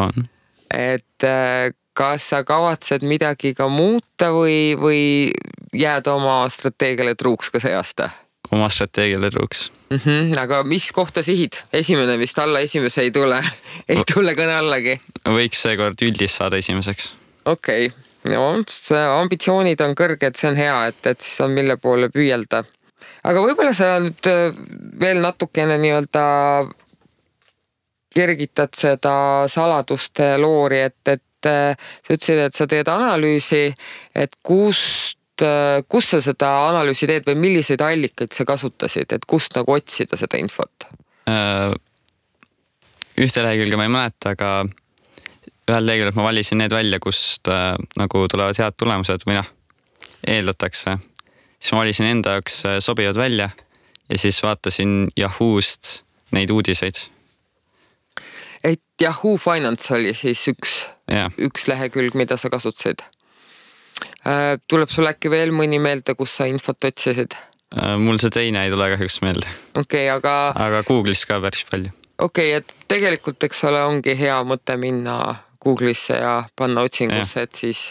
on. 0.00 0.26
et 0.74 1.28
äh, 1.28 1.70
kas 1.94 2.28
sa 2.32 2.42
kavatsed 2.46 3.06
midagi 3.06 3.54
ka 3.54 3.68
muuta 3.70 4.32
või, 4.34 4.74
või 4.78 5.04
jääd 5.74 6.10
oma 6.10 6.42
strateegiale 6.50 7.14
truuks 7.14 7.54
ka 7.54 7.62
see 7.62 7.74
aasta? 7.78 8.10
oma 8.50 8.66
strateegiale 8.68 9.30
truuks 9.30 9.68
mm. 9.70 10.00
-hmm, 10.00 10.32
aga 10.42 10.64
mis 10.66 10.90
kohta 10.92 11.22
sihid? 11.22 11.62
esimene 11.72 12.18
vist 12.18 12.38
alla 12.38 12.64
esimese 12.66 13.06
ei 13.06 13.14
tule 13.14 13.38
ei 13.90 14.02
tule 14.10 14.34
kõne 14.34 14.58
allagi. 14.58 14.98
võiks 15.38 15.62
seekord 15.62 16.02
üldist 16.02 16.42
saada 16.42 16.58
esimeseks. 16.58 17.14
okei 17.44 17.86
okay 17.92 18.03
no 18.32 18.46
ambitsioonid 19.20 19.82
on 19.84 19.94
kõrged, 19.98 20.38
see 20.38 20.50
on 20.50 20.58
hea, 20.58 20.76
et, 20.90 21.00
et 21.10 21.20
siis 21.20 21.42
on, 21.44 21.52
mille 21.56 21.76
poole 21.80 22.08
püüelda. 22.12 22.62
aga 23.24 23.42
võib-olla 23.44 23.74
sa 23.76 23.98
nüüd 24.02 24.30
äh, 24.30 24.56
veel 25.00 25.20
natukene 25.24 25.76
nii-öelda 25.82 26.24
kergitad 28.14 28.76
seda 28.78 29.14
saladuste 29.50 30.34
loori, 30.38 30.84
et, 30.88 31.16
et 31.16 31.50
äh, 31.50 31.88
sa 32.06 32.16
ütlesid, 32.16 32.44
et 32.46 32.56
sa 32.56 32.68
teed 32.70 32.88
analüüsi, 32.88 33.64
et 34.14 34.38
kust, 34.42 35.18
äh, 35.44 35.82
kus 35.88 36.14
sa 36.14 36.22
seda 36.24 36.52
analüüsi 36.70 37.10
teed 37.10 37.28
või 37.28 37.40
milliseid 37.48 37.84
allikaid 37.84 38.32
sa 38.32 38.46
kasutasid, 38.48 39.12
et 39.12 39.26
kust 39.28 39.56
nagu 39.58 39.76
otsida 39.76 40.20
seda 40.20 40.40
infot? 40.40 40.92
ühte 43.14 43.40
lehekülge 43.40 43.78
ma 43.80 43.86
ei 43.86 43.92
mäleta, 43.94 44.34
aga 44.34 44.48
ühel 45.70 45.86
leheküljel 45.86 46.16
ma 46.16 46.28
valisin 46.28 46.60
need 46.60 46.72
välja, 46.74 47.00
kust 47.02 47.48
äh, 47.48 47.74
nagu 48.00 48.24
tulevad 48.30 48.58
head 48.60 48.76
tulemused 48.80 49.24
või 49.28 49.38
noh, 49.38 49.48
eeldatakse. 50.28 50.98
siis 51.58 51.72
ma 51.72 51.84
valisin 51.84 52.10
enda 52.10 52.38
jaoks 52.38 52.60
äh, 52.68 52.78
sobivad 52.84 53.16
välja 53.16 53.50
ja 54.08 54.18
siis 54.18 54.42
vaatasin 54.42 55.08
Yahoo'st 55.20 56.02
neid 56.32 56.50
uudiseid. 56.50 56.94
et 58.64 58.82
Yahoo 59.02 59.36
Finance 59.36 59.94
oli 59.94 60.14
siis 60.14 60.48
üks, 60.48 60.84
üks 61.38 61.68
lehekülg, 61.68 62.14
mida 62.14 62.36
sa 62.36 62.50
kasutasid 62.50 63.02
äh,. 64.26 64.60
tuleb 64.68 64.92
sul 64.92 65.08
äkki 65.08 65.30
veel 65.30 65.52
mõni 65.52 65.80
meelde, 65.80 66.14
kus 66.14 66.36
sa 66.36 66.48
infot 66.50 66.84
otsisid 66.84 67.36
äh,? 67.36 67.96
mul 67.98 68.20
see 68.20 68.30
teine 68.30 68.64
ei 68.64 68.72
tule 68.72 68.90
kahjuks 68.96 69.20
meelde. 69.24 69.48
okei 69.74 70.08
okay,, 70.08 70.16
aga. 70.16 70.52
aga 70.54 70.84
Google'is 70.88 71.24
ka 71.28 71.40
päris 71.40 71.64
palju 71.70 71.92
okei 72.18 72.52
okay,, 72.56 72.60
et 72.60 72.88
tegelikult, 72.88 73.42
eks 73.44 73.64
ole, 73.70 73.82
ongi 73.88 74.16
hea 74.18 74.36
mõte 74.46 74.76
minna 74.80 75.18
Google'isse 75.64 76.18
ja 76.20 76.38
panna 76.56 76.84
otsingusse, 76.86 77.46
et 77.48 77.54
siis. 77.54 77.82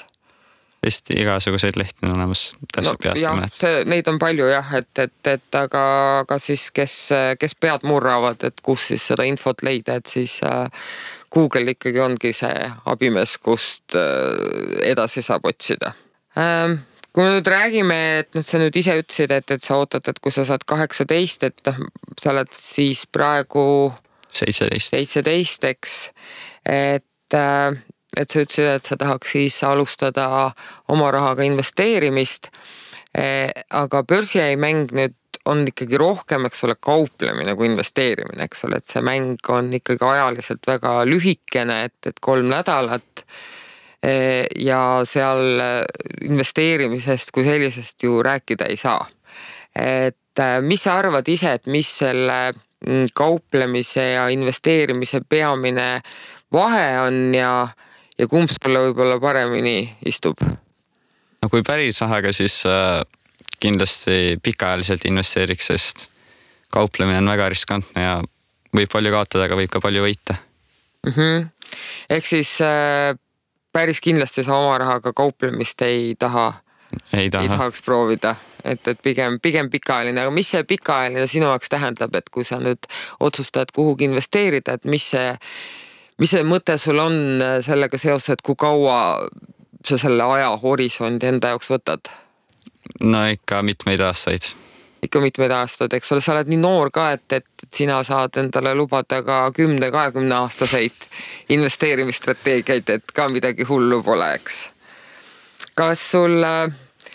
vist 0.83 1.09
igasuguseid 1.15 1.77
lehti 1.79 2.05
on 2.05 2.15
olemas, 2.17 2.53
täpselt 2.75 2.91
no, 2.91 3.01
peast 3.01 3.21
ei 3.23 3.35
mäleta. 3.39 3.73
Neid 3.89 4.07
on 4.11 4.19
palju 4.19 4.49
jah, 4.51 4.71
et, 4.79 4.91
et, 4.99 5.19
et 5.31 5.59
aga, 5.59 5.83
aga 6.23 6.39
siis, 6.43 6.69
kes, 6.75 6.97
kes 7.39 7.55
pead 7.55 7.85
murravad, 7.87 8.43
et 8.43 8.63
kus 8.63 8.89
siis 8.91 9.09
seda 9.13 9.23
infot 9.27 9.63
leida, 9.63 9.95
et 10.01 10.11
siis 10.11 10.39
äh, 10.43 10.87
Google 11.33 11.77
ikkagi 11.77 12.03
ongi 12.03 12.33
see 12.35 12.71
abimees, 12.91 13.37
kust 13.41 13.95
äh, 13.95 14.81
edasi 14.91 15.23
saab 15.23 15.47
otsida 15.49 15.93
ähm, 16.37 16.81
kui 17.13 17.23
me 17.23 17.37
nüüd 17.37 17.47
räägime, 17.47 17.99
et 18.23 18.33
nüüd 18.33 18.47
sa 18.47 18.59
nüüd 18.61 18.77
ise 18.79 18.95
ütlesid, 18.97 19.31
et, 19.35 19.51
et 19.53 19.63
sa 19.63 19.77
ootad, 19.77 20.07
et 20.09 20.19
kui 20.23 20.33
sa 20.33 20.45
saad 20.49 20.65
kaheksateist, 20.69 21.45
et 21.45 21.69
noh, 21.69 21.83
sa 22.19 22.31
oled 22.33 22.49
siis 22.57 23.05
praegu 23.13 23.65
seitseteist, 24.33 24.95
seitseteist, 24.95 25.67
eks. 25.69 25.97
et 26.65 27.05
äh, 27.37 27.73
et 28.17 28.29
sa 28.29 28.43
ütlesid, 28.43 28.69
et 28.77 28.85
sa 28.85 28.97
tahaks 28.99 29.33
siis 29.35 29.57
alustada 29.65 30.27
oma 30.93 31.11
rahaga 31.13 31.45
investeerimist. 31.47 32.51
Äh, 33.17 33.51
aga 33.69 34.03
börsiärimäng 34.09 34.93
nüüd 34.93 35.17
on 35.49 35.65
ikkagi 35.67 35.97
rohkem, 35.99 36.47
eks 36.47 36.63
ole, 36.63 36.77
kauplemine 36.79 37.55
kui 37.59 37.67
investeerimine, 37.67 38.45
eks 38.47 38.63
ole, 38.67 38.79
et 38.79 38.87
see 38.87 39.03
mäng 39.03 39.49
on 39.51 39.73
ikkagi 39.75 40.05
ajaliselt 40.07 40.63
väga 40.67 41.01
lühikene, 41.09 41.83
et, 41.89 41.97
et 42.07 42.21
kolm 42.23 42.47
nädalat. 42.53 43.25
Äh, 44.03 44.45
ja 44.59 45.01
seal 45.07 45.61
investeerimisest 46.23 47.33
kui 47.35 47.45
sellisest 47.47 48.03
ju 48.03 48.21
rääkida 48.23 48.69
ei 48.71 48.77
saa. 48.77 49.05
et 49.73 50.41
mis 50.61 50.83
sa 50.85 50.99
arvad 51.01 51.27
ise, 51.29 51.53
et 51.57 51.65
mis 51.65 51.87
selle 51.97 52.53
mm, 52.53 53.07
kauplemise 53.17 54.03
ja 54.11 54.27
investeerimise 54.29 55.21
peamine 55.29 56.01
vahe 56.53 56.87
on 57.07 57.33
ja, 57.35 57.53
ja 58.17 58.27
kumb 58.31 58.51
sulle 58.51 58.87
võib-olla 58.87 59.19
paremini 59.21 59.77
istub? 60.05 60.41
no 60.43 61.51
kui 61.51 61.63
päris 61.65 62.01
rahaga, 62.03 62.33
siis 62.35 62.61
äh, 62.69 63.01
kindlasti 63.63 64.37
pikaajaliselt 64.43 65.05
investeeriks, 65.09 65.71
sest 65.71 66.07
kauplemine 66.73 67.21
on 67.21 67.33
väga 67.33 67.49
riskantne 67.53 68.05
ja 68.05 68.15
võib 68.73 68.91
palju 68.91 69.13
kaotada, 69.13 69.47
aga 69.47 69.59
võib 69.59 69.71
ka 69.71 69.81
palju 69.83 70.05
võita 70.05 70.37
mm. 71.05 71.13
-hmm. 71.13 71.45
ehk 72.17 72.27
siis 72.27 72.55
äh, 72.61 73.13
päris 73.73 74.01
kindlasti 74.01 74.43
sa 74.43 74.57
oma 74.57 74.77
rahaga 74.77 75.13
kauplemist 75.13 75.81
ei 75.81 76.15
taha? 76.19 76.53
ei 77.13 77.29
taha. 77.29 77.43
ei 77.43 77.49
tahaks 77.49 77.81
proovida, 77.81 78.35
et, 78.63 78.87
et 78.87 78.99
pigem, 79.01 79.39
pigem 79.41 79.69
pikaajaline, 79.69 80.21
aga 80.21 80.31
mis 80.31 80.51
see 80.53 80.63
pikaajaline 80.63 81.27
sinu 81.27 81.49
jaoks 81.49 81.69
tähendab, 81.69 82.15
et 82.15 82.29
kui 82.29 82.45
sa 82.45 82.59
nüüd 82.61 82.89
otsustad 83.19 83.73
kuhugi 83.75 84.05
investeerida, 84.05 84.77
et 84.77 84.85
mis 84.85 85.09
see 85.15 85.31
mis 86.21 86.33
see 86.33 86.43
mõte 86.47 86.77
sul 86.81 86.99
on 87.01 87.15
sellega 87.65 87.97
seoses, 87.97 88.35
et 88.35 88.41
kui 88.45 88.57
kaua 88.59 88.97
sa 89.87 89.97
selle 89.99 90.23
ajahorisondi 90.23 91.31
enda 91.31 91.53
jaoks 91.53 91.71
võtad? 91.73 92.11
no 93.03 93.25
ikka 93.31 93.61
mitmeid 93.63 94.01
aastaid. 94.03 94.51
ikka 95.03 95.21
mitmeid 95.23 95.51
aastaid, 95.51 95.93
eks 95.97 96.11
ole, 96.15 96.21
sa 96.23 96.35
oled 96.35 96.51
nii 96.51 96.59
noor 96.61 96.91
ka, 96.93 97.09
et, 97.17 97.39
et 97.39 97.67
sina 97.75 97.99
saad 98.07 98.37
endale 98.39 98.75
lubada 98.77 99.21
ka 99.25 99.39
kümne, 99.55 99.91
kahekümne 99.91 100.35
aastaseid 100.43 101.09
investeerimisstrateegiaid, 101.55 102.89
et 102.89 103.11
ka 103.15 103.27
midagi 103.31 103.67
hullu 103.67 104.03
pole, 104.03 104.29
eks. 104.37 104.63
kas 105.75 106.07
sul 106.13 106.39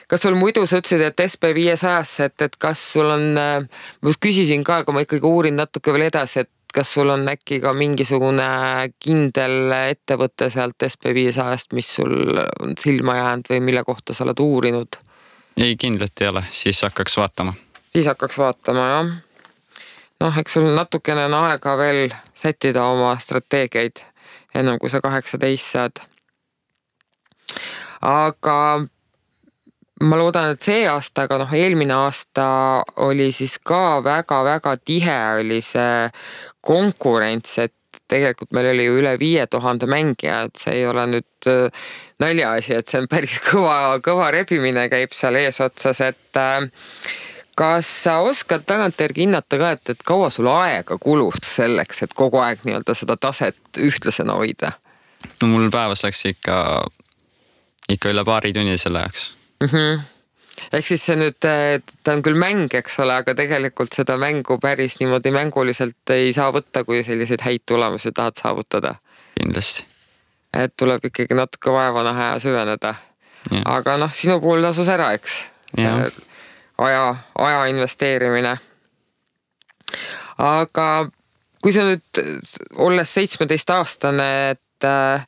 kas 0.09 0.25
sul 0.25 0.37
muidu 0.41 0.67
sa 0.67 0.81
ütlesid, 0.81 1.05
et 1.05 1.25
SB 1.25 1.53
viiesajasse, 1.57 2.29
et, 2.31 2.47
et 2.49 2.61
kas 2.61 2.85
sul 2.93 3.09
on, 3.13 3.27
ma 3.37 4.15
küsisin 4.21 4.65
ka, 4.65 4.83
aga 4.83 4.93
ma 4.93 5.05
ikkagi 5.05 5.29
uurin 5.29 5.57
natuke 5.61 5.93
veel 5.93 6.09
edasi, 6.09 6.45
et 6.45 6.53
kas 6.75 6.95
sul 6.95 7.09
on 7.09 7.29
äkki 7.29 7.61
ka 7.61 7.73
mingisugune 7.73 8.49
kindel 9.01 9.73
ettevõte 9.79 10.51
sealt 10.53 10.85
SB 10.89 11.15
viiesajast, 11.17 11.73
mis 11.73 11.89
sul 11.97 12.39
on 12.63 12.75
silma 12.81 13.17
jäänud 13.17 13.51
või 13.51 13.61
mille 13.71 13.85
kohta 13.85 14.15
sa 14.15 14.27
oled 14.27 14.41
uurinud? 14.41 15.01
ei, 15.57 15.77
kindlasti 15.77 16.25
ei 16.25 16.29
ole, 16.29 16.45
siis 16.51 16.83
hakkaks 16.83 17.17
vaatama. 17.17 17.55
siis 17.93 18.07
hakkaks 18.07 18.39
vaatama 18.39 18.89
jah. 18.89 19.11
noh, 20.21 20.39
eks 20.39 20.59
sul 20.59 20.69
natukene 20.75 21.25
on 21.25 21.35
aega 21.35 21.77
veel 21.79 22.15
sättida 22.35 22.85
oma 22.85 23.17
strateegiaid, 23.19 24.05
ennem 24.55 24.79
kui 24.79 24.91
sa 24.91 25.01
kaheksateist 25.01 25.73
saad. 25.73 26.05
aga 28.01 28.59
ma 30.01 30.19
loodan, 30.19 30.55
et 30.55 30.63
see 30.63 30.85
aasta, 30.89 31.27
aga 31.27 31.41
noh, 31.43 31.55
eelmine 31.55 31.95
aasta 31.97 32.47
oli 33.05 33.31
siis 33.35 33.59
ka 33.65 33.99
väga-väga 34.05 34.77
tihe 34.85 35.19
oli 35.41 35.61
see 35.65 36.09
konkurents, 36.65 37.59
et 37.65 37.75
tegelikult 38.09 38.53
meil 38.57 38.71
oli 38.73 38.87
ju 38.87 38.99
üle 39.03 39.15
viie 39.21 39.47
tuhande 39.51 39.89
mängija, 39.91 40.43
et 40.49 40.61
see 40.61 40.81
ei 40.81 40.87
ole 40.89 41.05
nüüd 41.13 41.49
äh, 41.51 41.89
naljaasi, 42.23 42.77
et 42.79 42.89
see 42.89 43.03
on 43.03 43.09
päris 43.11 43.39
kõva, 43.49 43.99
kõva 44.05 44.31
rebimine 44.35 44.89
käib 44.93 45.15
seal 45.17 45.41
eesotsas, 45.41 46.03
et 46.07 46.41
äh, 46.41 46.69
kas 47.59 47.89
sa 48.05 48.21
oskad 48.27 48.67
tagantjärgi 48.69 49.27
hinnata 49.27 49.59
ka, 49.61 49.73
et, 49.77 49.95
et 49.95 50.05
kaua 50.07 50.31
sul 50.31 50.51
aega 50.53 50.99
kulus 51.03 51.43
selleks, 51.57 52.05
et 52.07 52.15
kogu 52.17 52.41
aeg 52.45 52.63
nii-öelda 52.69 52.95
seda 52.97 53.19
taset 53.21 53.83
ühtlasena 53.83 54.39
hoida? 54.39 54.77
no 55.43 55.51
mul 55.51 55.67
päevas 55.75 56.07
läks 56.07 56.23
ikka, 56.31 56.61
ikka 57.91 58.15
üle 58.15 58.25
paari 58.25 58.55
tunni 58.55 58.79
selle 58.79 59.03
jaoks 59.03 59.33
mm. 59.61 59.69
-hmm 59.69 60.07
ehk 60.73 60.87
siis 60.87 61.05
see 61.07 61.17
nüüd, 61.19 61.39
ta 61.39 62.15
on 62.15 62.23
küll 62.27 62.39
mäng, 62.39 62.73
eks 62.75 62.99
ole, 63.03 63.19
aga 63.23 63.35
tegelikult 63.39 63.95
seda 63.95 64.19
mängu 64.21 64.59
päris 64.63 64.99
niimoodi 65.01 65.33
mänguliselt 65.35 66.13
ei 66.15 66.33
saa 66.37 66.51
võtta, 66.55 66.85
kui 66.85 67.03
selliseid 67.07 67.45
häid 67.45 67.65
tulemusi 67.67 68.13
tahad 68.13 68.39
saavutada. 68.41 68.95
kindlasti. 69.39 69.87
et 70.53 70.75
tuleb 70.77 71.05
ikkagi 71.05 71.35
natuke 71.35 71.73
vaeva 71.73 72.03
näha 72.03 72.31
ja 72.33 72.39
süveneda. 72.43 72.95
aga 73.65 73.97
noh, 73.97 74.13
sinu 74.13 74.41
puhul 74.41 74.63
tasus 74.63 74.89
ära, 74.89 75.13
eks. 75.13 75.45
aja, 76.79 77.15
aja 77.39 77.67
investeerimine. 77.67 78.57
aga 80.39 80.89
kui 81.63 81.73
sa 81.75 81.87
nüüd, 81.87 82.23
olles 82.77 83.15
seitsmeteistaastane, 83.15 84.51
et 84.51 84.87
äh, 84.87 85.27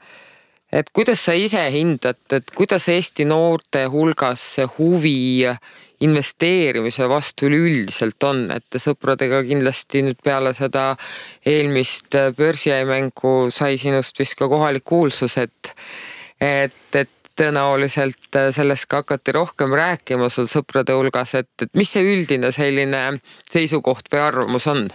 et 0.73 0.91
kuidas 0.95 1.25
sa 1.27 1.35
ise 1.35 1.63
hindad, 1.75 2.21
et 2.33 2.51
kuidas 2.55 2.89
Eesti 2.93 3.27
noorte 3.29 3.85
hulgas 3.91 4.43
see 4.57 4.67
huvi 4.79 5.47
investeerimise 6.01 7.09
vastu 7.11 7.49
üleüldiselt 7.51 8.25
on, 8.25 8.47
et 8.55 8.81
sõpradega 8.81 9.43
kindlasti 9.45 10.05
nüüd 10.07 10.21
peale 10.25 10.55
seda 10.57 10.95
eelmist 11.47 12.17
börsiäimängu 12.39 13.51
sai 13.53 13.77
sinust 13.81 14.19
vist 14.19 14.39
ka 14.39 14.49
kohalik 14.49 14.87
kuulsus, 14.89 15.37
et, 15.43 15.75
et, 16.41 16.79
et 16.97 17.13
tõenäoliselt 17.41 18.41
sellest 18.57 18.89
ka 18.89 19.03
hakati 19.03 19.35
rohkem 19.37 19.77
rääkima 19.77 20.31
sul 20.33 20.49
sõprade 20.51 20.97
hulgas, 20.97 21.35
et, 21.39 21.53
et 21.63 21.71
mis 21.77 21.93
see 21.93 22.05
üldine 22.05 22.53
selline 22.53 23.05
seisukoht 23.51 24.09
või 24.13 24.25
arvamus 24.25 24.69
on? 24.73 24.89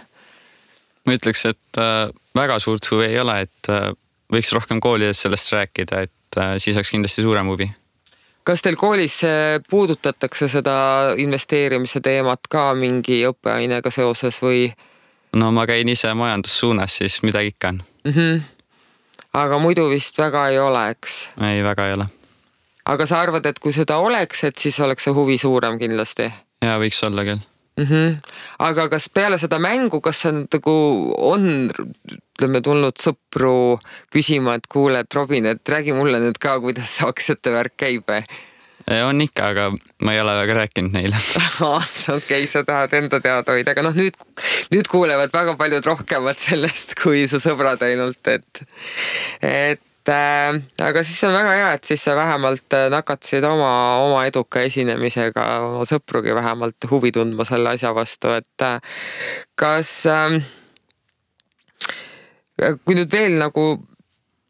ma 1.06 1.14
ütleks, 1.14 1.44
et 1.52 1.78
äh, 1.78 2.08
väga 2.34 2.58
suurt 2.58 2.86
huvi 2.90 3.06
ei 3.12 3.20
ole, 3.22 3.38
et 3.46 3.70
äh, 3.70 3.92
võiks 4.32 4.52
rohkem 4.54 4.80
koolides 4.80 5.22
sellest 5.22 5.52
rääkida, 5.52 6.06
et 6.06 6.38
äh, 6.38 6.56
siis 6.62 6.76
oleks 6.76 6.92
kindlasti 6.94 7.22
suurem 7.22 7.48
huvi. 7.50 7.70
kas 8.46 8.62
teil 8.62 8.76
koolis 8.76 9.20
äh, 9.24 9.60
puudutatakse 9.70 10.48
seda 10.48 10.76
investeerimise 11.18 12.00
teemat 12.00 12.48
ka 12.50 12.72
mingi 12.74 13.22
õppeainega 13.28 13.90
seoses 13.90 14.42
või? 14.42 14.68
no 15.36 15.50
ma 15.52 15.66
käin 15.66 15.88
ise 15.88 16.14
majandussuunas, 16.14 16.98
siis 17.02 17.22
midagi 17.22 17.54
ikka 17.54 17.68
on 17.68 17.82
mm. 18.04 18.12
-hmm. 18.12 18.40
aga 19.32 19.58
muidu 19.58 19.88
vist 19.90 20.18
väga 20.18 20.48
ei 20.48 20.58
ole, 20.58 20.90
eks? 20.90 21.18
ei, 21.40 21.64
väga 21.64 21.86
ei 21.86 21.98
ole. 21.98 22.06
aga 22.84 23.06
sa 23.06 23.20
arvad, 23.20 23.46
et 23.46 23.58
kui 23.58 23.72
seda 23.72 23.96
oleks, 23.96 24.44
et 24.44 24.58
siis 24.58 24.80
oleks 24.80 25.04
see 25.04 25.14
huvi 25.14 25.38
suurem 25.38 25.78
kindlasti? 25.78 26.32
ja 26.62 26.78
võiks 26.78 27.02
olla 27.06 27.24
küll 27.24 27.44
mm. 27.76 27.84
-hmm. 27.84 28.16
aga 28.58 28.88
kas 28.88 29.08
peale 29.08 29.38
seda 29.38 29.58
mängu, 29.58 30.00
kas 30.00 30.24
on 30.26 30.46
nagu 30.52 30.76
on 31.16 31.70
ütleme 32.36 32.60
tulnud 32.60 32.98
sõpru 33.00 33.78
küsima, 34.12 34.56
et 34.58 34.66
kuule, 34.68 35.00
et 35.00 35.14
Robin, 35.14 35.46
et 35.46 35.68
räägi 35.68 35.94
mulle 35.96 36.20
nüüd 36.20 36.38
ka, 36.38 36.58
kuidas 36.60 36.98
see 36.98 37.08
aktsiate 37.08 37.52
värk 37.52 37.76
käib? 37.76 38.12
on 38.86 39.20
ikka, 39.20 39.48
aga 39.50 39.70
ma 40.04 40.12
ei 40.14 40.20
ole 40.20 40.34
väga 40.36 40.54
rääkinud 40.60 40.92
neile 40.94 41.18
okei 42.18 42.46
sa 42.46 42.62
tahad 42.64 42.92
enda 42.94 43.20
teada 43.20 43.56
hoida, 43.56 43.72
aga 43.74 43.82
noh, 43.82 43.96
nüüd, 43.98 44.14
nüüd 44.70 44.86
kuulevad 44.86 45.34
väga 45.34 45.56
paljud 45.58 45.86
rohkemat 45.86 46.38
sellest 46.38 46.94
kui 47.00 47.26
su 47.26 47.40
sõbrad 47.42 47.82
ainult, 47.82 48.22
et, 48.30 48.62
et 49.42 49.82
äh, 50.12 50.58
aga 50.82 51.02
siis 51.06 51.22
on 51.28 51.34
väga 51.36 51.54
hea, 51.56 51.72
et 51.76 51.88
siis 51.88 52.04
sa 52.04 52.16
vähemalt 52.18 52.76
äh, 52.76 52.88
nakatasid 52.92 53.44
oma, 53.48 53.70
oma 54.04 54.26
eduka 54.28 54.62
esinemisega 54.66 55.46
oma 55.66 55.86
sõprugi 55.88 56.34
vähemalt 56.36 56.88
huvi 56.90 57.12
tundma 57.14 57.46
selle 57.48 57.74
asja 57.76 57.94
vastu, 57.96 58.32
et 58.36 58.66
äh, 58.66 58.78
kas 59.58 59.90
äh, 60.10 60.38
kui 62.56 62.96
nüüd 62.96 63.12
veel 63.12 63.36
nagu 63.40 63.66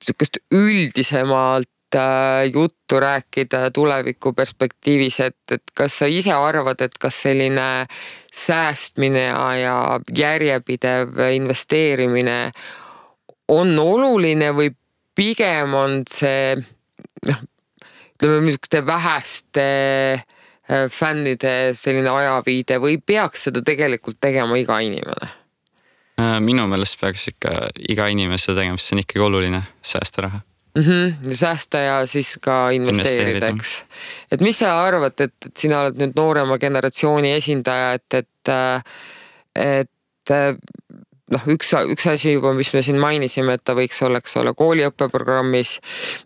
sihukest 0.06 0.38
üldisemalt 0.54 1.98
äh, 1.98 2.46
juttu 2.52 3.00
rääkida 3.02 3.70
tuleviku 3.74 4.32
perspektiivis, 4.32 5.20
et, 5.20 5.38
et 5.52 5.74
kas 5.74 5.98
sa 6.00 6.06
ise 6.10 6.34
arvad, 6.34 6.80
et 6.80 6.98
kas 7.00 7.22
selline 7.26 7.86
säästmine 8.36 9.26
ja 9.60 10.00
järjepidev 10.16 11.18
investeerimine 11.32 12.40
on 13.48 13.78
oluline 13.78 14.50
või 14.54 14.70
pigem 15.16 15.74
on 15.76 16.00
see 16.10 16.56
noh, 17.26 17.44
ütleme 18.16 18.42
niisuguste 18.46 18.82
väheste 18.86 19.66
äh, 20.16 20.86
fännide 20.92 21.56
selline 21.78 22.12
ajaviide 22.12 22.80
või 22.82 22.98
peaks 23.00 23.48
seda 23.48 23.64
tegelikult 23.66 24.20
tegema 24.22 24.58
iga 24.60 24.78
inimene? 24.84 25.32
Äh, 26.20 26.36
minu 26.40 26.66
meelest 26.70 27.00
peaks 27.00 27.28
ikka 27.32 27.70
iga 27.92 28.08
inimese 28.12 28.54
tegema, 28.56 28.78
sest 28.80 28.92
see 28.92 28.98
on 28.98 29.04
ikkagi 29.04 29.26
oluline, 29.26 29.64
säästa 29.84 30.28
raha 30.28 30.40
mm. 30.76 30.82
-hmm. 30.82 31.34
säästa 31.34 31.78
ja 31.78 32.06
siis 32.06 32.38
ka 32.40 32.70
investeerida, 32.70 33.48
eks. 33.48 33.84
et 34.32 34.40
mis 34.40 34.58
sa 34.58 34.78
arvad, 34.84 35.20
et, 35.20 35.34
et 35.46 35.56
sina 35.56 35.80
oled 35.80 36.00
nüüd 36.00 36.16
noorema 36.16 36.58
generatsiooni 36.58 37.32
esindaja, 37.32 37.92
et, 37.92 38.14
et, 38.14 38.48
äh, 38.48 38.82
et 39.54 40.32
noh, 41.34 41.48
üks, 41.50 41.72
üks 41.92 42.06
asi 42.10 42.36
juba, 42.36 42.52
mis 42.56 42.70
me 42.74 42.82
siin 42.86 43.00
mainisime, 43.02 43.56
et 43.56 43.64
ta 43.66 43.74
võiks 43.78 43.98
olla, 44.06 44.20
eks 44.22 44.36
ole, 44.40 44.54
kooliõppeprogrammis. 44.56 45.78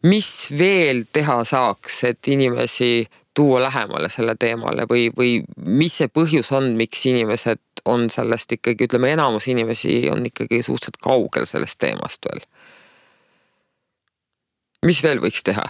mis 0.09 0.31
veel 0.59 1.05
teha 1.13 1.41
saaks, 1.49 2.03
et 2.11 2.29
inimesi 2.29 3.07
tuua 3.35 3.63
lähemale 3.63 4.11
selle 4.11 4.35
teemale 4.37 4.85
või, 4.91 5.09
või 5.17 5.41
mis 5.57 6.01
see 6.01 6.11
põhjus 6.13 6.51
on, 6.57 6.75
miks 6.77 7.05
inimesed 7.07 7.85
on 7.89 8.09
sellest 8.13 8.53
ikkagi, 8.59 8.89
ütleme, 8.89 9.13
enamus 9.15 9.47
inimesi 9.49 10.03
on 10.13 10.27
ikkagi 10.29 10.63
suhteliselt 10.63 11.01
kaugel 11.03 11.47
sellest 11.49 11.79
teemast 11.81 12.27
veel. 12.29 12.43
mis 14.87 15.03
veel 15.05 15.23
võiks 15.23 15.45
teha? 15.47 15.69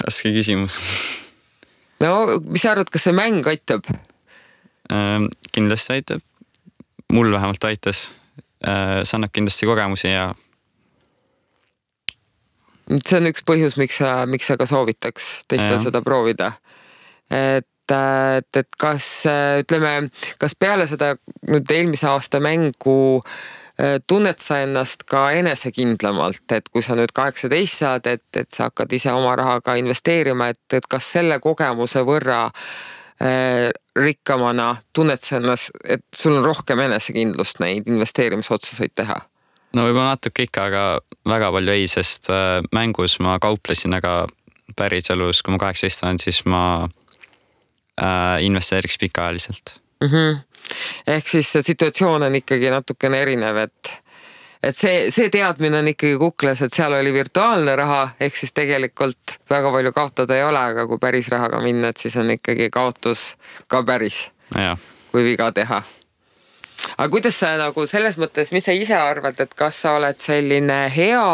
raske 0.00 0.32
küsimus 0.34 0.80
no 2.02 2.40
mis 2.48 2.64
sa 2.64 2.72
arvad, 2.74 2.90
kas 2.90 3.06
see 3.06 3.14
mäng 3.14 3.46
aitab? 3.46 3.86
Ehm, 4.92 5.28
kindlasti 5.52 5.92
aitab. 5.92 6.22
mul 7.12 7.32
vähemalt 7.32 7.64
aitas. 7.64 8.12
Ehm, 8.66 9.04
see 9.04 9.16
annab 9.16 9.32
kindlasti 9.32 9.66
kogemusi 9.66 10.08
ja. 10.08 10.32
see 13.06 13.18
on 13.20 13.30
üks 13.30 13.44
põhjus, 13.48 13.78
miks 13.80 14.00
sa, 14.02 14.26
miks 14.26 14.46
sa 14.46 14.58
ka 14.60 14.66
soovitaks 14.66 15.44
teistel 15.48 15.80
seda 15.80 16.02
proovida. 16.02 16.52
et 17.30 17.68
et, 17.92 18.56
et 18.56 18.76
kas 18.80 19.06
ütleme, 19.60 20.08
kas 20.40 20.54
peale 20.56 20.86
seda 20.88 21.14
nüüd 21.48 21.68
eelmise 21.74 22.08
aasta 22.08 22.40
mängu 22.40 23.20
äh, 23.20 23.98
tunned 24.08 24.40
sa 24.40 24.62
ennast 24.64 25.04
ka 25.08 25.26
enesekindlamalt, 25.36 26.44
et 26.56 26.68
kui 26.72 26.84
sa 26.84 26.96
nüüd 26.98 27.12
kaheksateist 27.16 27.82
saad, 27.84 28.08
et, 28.10 28.24
et 28.36 28.50
sa 28.54 28.70
hakkad 28.70 28.92
ise 28.96 29.12
oma 29.12 29.34
raha 29.36 29.60
ka 29.64 29.76
investeerima, 29.80 30.52
et, 30.54 30.62
et 30.72 30.88
kas 30.90 31.10
selle 31.18 31.38
kogemuse 31.44 32.04
võrra 32.06 32.46
äh, 32.48 33.70
rikkamana 33.96 34.76
tunned 34.92 35.22
sa 35.22 35.38
ennast, 35.38 35.70
et 35.84 36.04
sul 36.16 36.38
on 36.38 36.44
rohkem 36.44 36.80
enesekindlust 36.86 37.60
neid 37.62 37.88
investeerimisotsuseid 37.90 38.94
teha? 38.94 39.20
no 39.74 39.86
võib-olla 39.86 40.14
natuke 40.14 40.46
ikka, 40.48 40.68
aga 40.70 40.84
väga 41.28 41.50
palju 41.54 41.74
ei, 41.74 41.86
sest 41.90 42.30
äh, 42.32 42.60
mängus 42.74 43.18
ma 43.22 43.38
kauplesin, 43.42 43.94
aga 43.96 44.24
päriselus, 44.76 45.42
kui 45.42 45.54
ma 45.54 45.60
kaheksateist 45.62 46.04
olen, 46.04 46.20
siis 46.22 46.42
ma 46.50 46.64
äh, 46.84 48.42
investeeriks 48.46 48.98
pikaajaliselt 49.02 49.78
mm. 50.02 50.08
-hmm. 50.08 50.40
ehk 51.16 51.28
siis 51.28 51.52
see 51.52 51.62
situatsioon 51.62 52.22
on 52.22 52.40
ikkagi 52.40 52.70
natukene 52.70 53.22
erinev, 53.22 53.64
et 53.68 53.94
et 54.68 54.76
see, 54.76 55.08
see 55.14 55.30
teadmine 55.32 55.78
on 55.78 55.88
ikkagi 55.90 56.16
kuklas, 56.20 56.62
et 56.64 56.74
seal 56.74 56.94
oli 56.96 57.12
virtuaalne 57.14 57.74
raha, 57.76 58.02
ehk 58.20 58.36
siis 58.38 58.54
tegelikult 58.56 59.38
väga 59.50 59.72
palju 59.74 59.92
kaotada 59.96 60.38
ei 60.38 60.44
ole, 60.46 60.62
aga 60.74 60.86
kui 60.90 61.00
päris 61.02 61.28
rahaga 61.32 61.60
minna, 61.64 61.92
et 61.92 62.00
siis 62.00 62.16
on 62.20 62.30
ikkagi 62.34 62.70
kaotus 62.74 63.34
ka 63.68 63.82
päris, 63.86 64.28
kui 65.12 65.24
viga 65.26 65.50
teha. 65.52 65.82
aga 66.96 67.08
kuidas 67.10 67.38
sa 67.40 67.54
nagu 67.60 67.86
selles 67.90 68.18
mõttes, 68.20 68.52
mis 68.52 68.64
sa 68.64 68.76
ise 68.76 68.96
arvad, 68.98 69.40
et 69.40 69.54
kas 69.54 69.82
sa 69.84 69.96
oled 69.98 70.20
selline 70.20 70.84
hea 70.94 71.26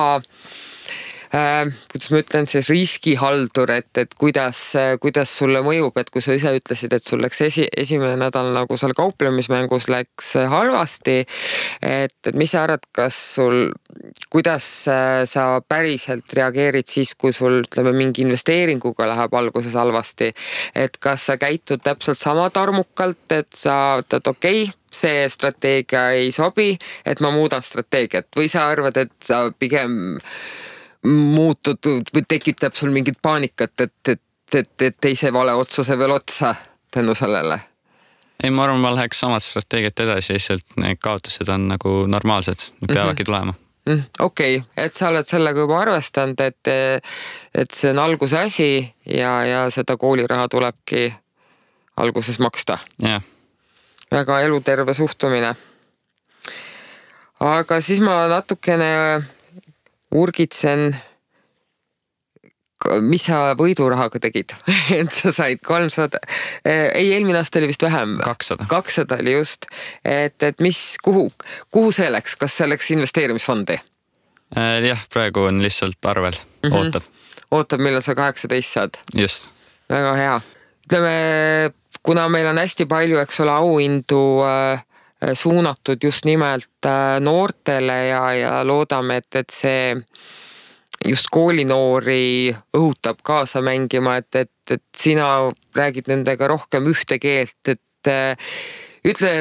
kuidas 1.30 2.10
ma 2.10 2.20
ütlen 2.24 2.48
siis 2.50 2.70
riskihaldur, 2.72 3.70
et, 3.70 3.90
et 4.02 4.14
kuidas, 4.18 4.60
kuidas 5.02 5.30
sulle 5.38 5.62
mõjub, 5.62 5.94
et 6.00 6.10
kui 6.10 6.22
sa 6.24 6.34
ise 6.34 6.52
ütlesid, 6.58 6.94
et 6.96 7.06
sul 7.06 7.22
läks 7.22 7.44
esi, 7.46 7.66
esimene 7.70 8.16
nädal 8.18 8.50
nagu 8.56 8.78
seal 8.80 8.94
kauplemismängus 8.98 9.86
läks 9.92 10.32
halvasti. 10.50 11.20
et, 11.86 12.16
et 12.26 12.34
mis 12.34 12.50
sa 12.50 12.64
arvad, 12.66 12.82
kas 12.96 13.18
sul, 13.36 13.70
kuidas 14.32 14.66
sa 15.30 15.44
päriselt 15.68 16.34
reageerid 16.34 16.90
siis, 16.90 17.14
kui 17.14 17.32
sul 17.36 17.60
ütleme 17.62 17.94
mingi 17.94 18.26
investeeringuga 18.26 19.06
läheb 19.12 19.38
alguses 19.38 19.78
halvasti. 19.78 20.32
et 20.74 20.98
kas 20.98 21.28
sa 21.30 21.38
käitud 21.38 21.84
täpselt 21.84 22.18
sama 22.18 22.50
tarmukalt, 22.50 23.30
et 23.30 23.54
sa 23.54 24.00
ütled 24.02 24.26
okei 24.26 24.64
okay, 24.64 24.74
see 24.90 25.28
strateegia 25.30 26.10
ei 26.18 26.32
sobi, 26.34 26.74
et 27.06 27.22
ma 27.22 27.30
muudan 27.30 27.62
strateegiat 27.62 28.26
või 28.36 28.50
sa 28.50 28.66
arvad, 28.72 28.98
et 28.98 29.14
sa 29.22 29.44
pigem 29.54 30.18
muututud 31.06 32.12
või 32.14 32.26
tekitab 32.28 32.74
sul 32.74 32.90
mingit 32.90 33.18
paanikat, 33.22 33.72
et, 33.80 34.08
et, 34.08 34.22
et, 34.54 34.82
et 34.82 34.96
teise 35.00 35.32
vale 35.32 35.54
otsuse 35.54 35.98
veel 35.98 36.10
otsa 36.10 36.54
tänu 36.90 37.14
sellele? 37.14 37.60
ei, 38.42 38.50
ma 38.50 38.64
arvan, 38.64 38.80
ma 38.80 38.94
läheks 38.94 39.20
samat 39.20 39.44
strateegiat 39.44 40.00
edasi, 40.00 40.32
lihtsalt 40.36 40.76
need 40.80 41.00
kaotused 41.00 41.48
on 41.48 41.68
nagu 41.74 42.04
normaalsed, 42.08 42.70
need 42.80 42.94
peavadki 42.94 43.22
mm 43.22 43.22
-hmm. 43.22 43.24
tulema 43.24 43.54
mm,. 43.88 44.02
okei 44.20 44.56
okay., 44.56 44.84
et 44.84 44.96
sa 44.96 45.08
oled 45.08 45.26
sellega 45.26 45.60
juba 45.60 45.80
arvestanud, 45.80 46.40
et, 46.40 46.68
et 47.54 47.74
see 47.74 47.90
on 47.90 47.98
alguse 47.98 48.38
asi 48.38 48.70
ja, 49.06 49.44
ja 49.44 49.70
seda 49.70 49.96
kooliraha 49.96 50.48
tulebki 50.48 51.14
alguses 51.96 52.38
maksta. 52.38 52.78
jah. 53.02 53.22
väga 54.10 54.40
eluterve 54.40 54.94
suhtumine. 54.94 55.54
aga 57.40 57.80
siis 57.80 58.00
ma 58.00 58.26
natukene 58.28 58.90
urgitsen. 60.14 60.96
mis 63.04 63.26
sa 63.28 63.52
võidurahaga 63.60 64.22
tegid 64.24 64.54
et 65.00 65.12
sa 65.12 65.34
said 65.36 65.60
kolmsada, 65.64 66.20
ei 66.64 67.10
eelmine 67.12 67.36
aasta 67.36 67.60
oli 67.60 67.68
vist 67.68 67.82
vähem. 67.84 68.16
kakssada. 68.24 68.66
kakssada 68.70 69.18
oli 69.20 69.34
just, 69.36 69.68
et, 70.04 70.42
et 70.42 70.60
mis, 70.64 70.96
kuhu, 71.04 71.28
kuhu 71.70 71.92
see 71.92 72.08
läks, 72.10 72.38
kas 72.40 72.56
see 72.56 72.68
läks 72.70 72.90
investeerimisfondi? 72.96 73.76
Äh, 74.56 74.80
jah, 74.88 75.02
praegu 75.12 75.44
on 75.50 75.60
lihtsalt 75.62 76.00
arvel 76.08 76.32
mm, 76.32 76.70
-hmm. 76.70 76.76
ootab. 76.78 77.02
ootab, 77.50 77.84
millal 77.84 78.02
sa 78.02 78.14
kaheksateist 78.14 78.72
saad? 78.72 78.96
just. 79.14 79.50
väga 79.90 80.14
hea. 80.16 80.40
ütleme, 80.86 81.14
kuna 82.02 82.28
meil 82.28 82.46
on 82.46 82.58
hästi 82.58 82.86
palju, 82.86 83.20
eks 83.20 83.40
ole, 83.44 83.52
auhindu 83.52 84.22
äh, 84.46 84.80
Äh, 84.80 84.89
suunatud 85.34 86.04
just 86.04 86.24
nimelt 86.24 86.86
äh, 86.86 87.20
noortele 87.20 88.06
ja, 88.06 88.32
ja 88.32 88.52
loodame, 88.66 89.20
et, 89.20 89.36
et 89.36 89.52
see 89.52 89.96
just 91.06 91.28
koolinoori 91.32 92.52
õhutab 92.76 93.20
kaasa 93.24 93.62
mängima, 93.64 94.16
et, 94.20 94.34
et, 94.36 94.76
et 94.76 94.84
sina 94.96 95.50
räägid 95.76 96.08
nendega 96.10 96.48
rohkem 96.48 96.88
ühte 96.92 97.20
keelt, 97.20 97.60
et 97.68 98.10
äh, 98.10 98.54
ütle 99.04 99.34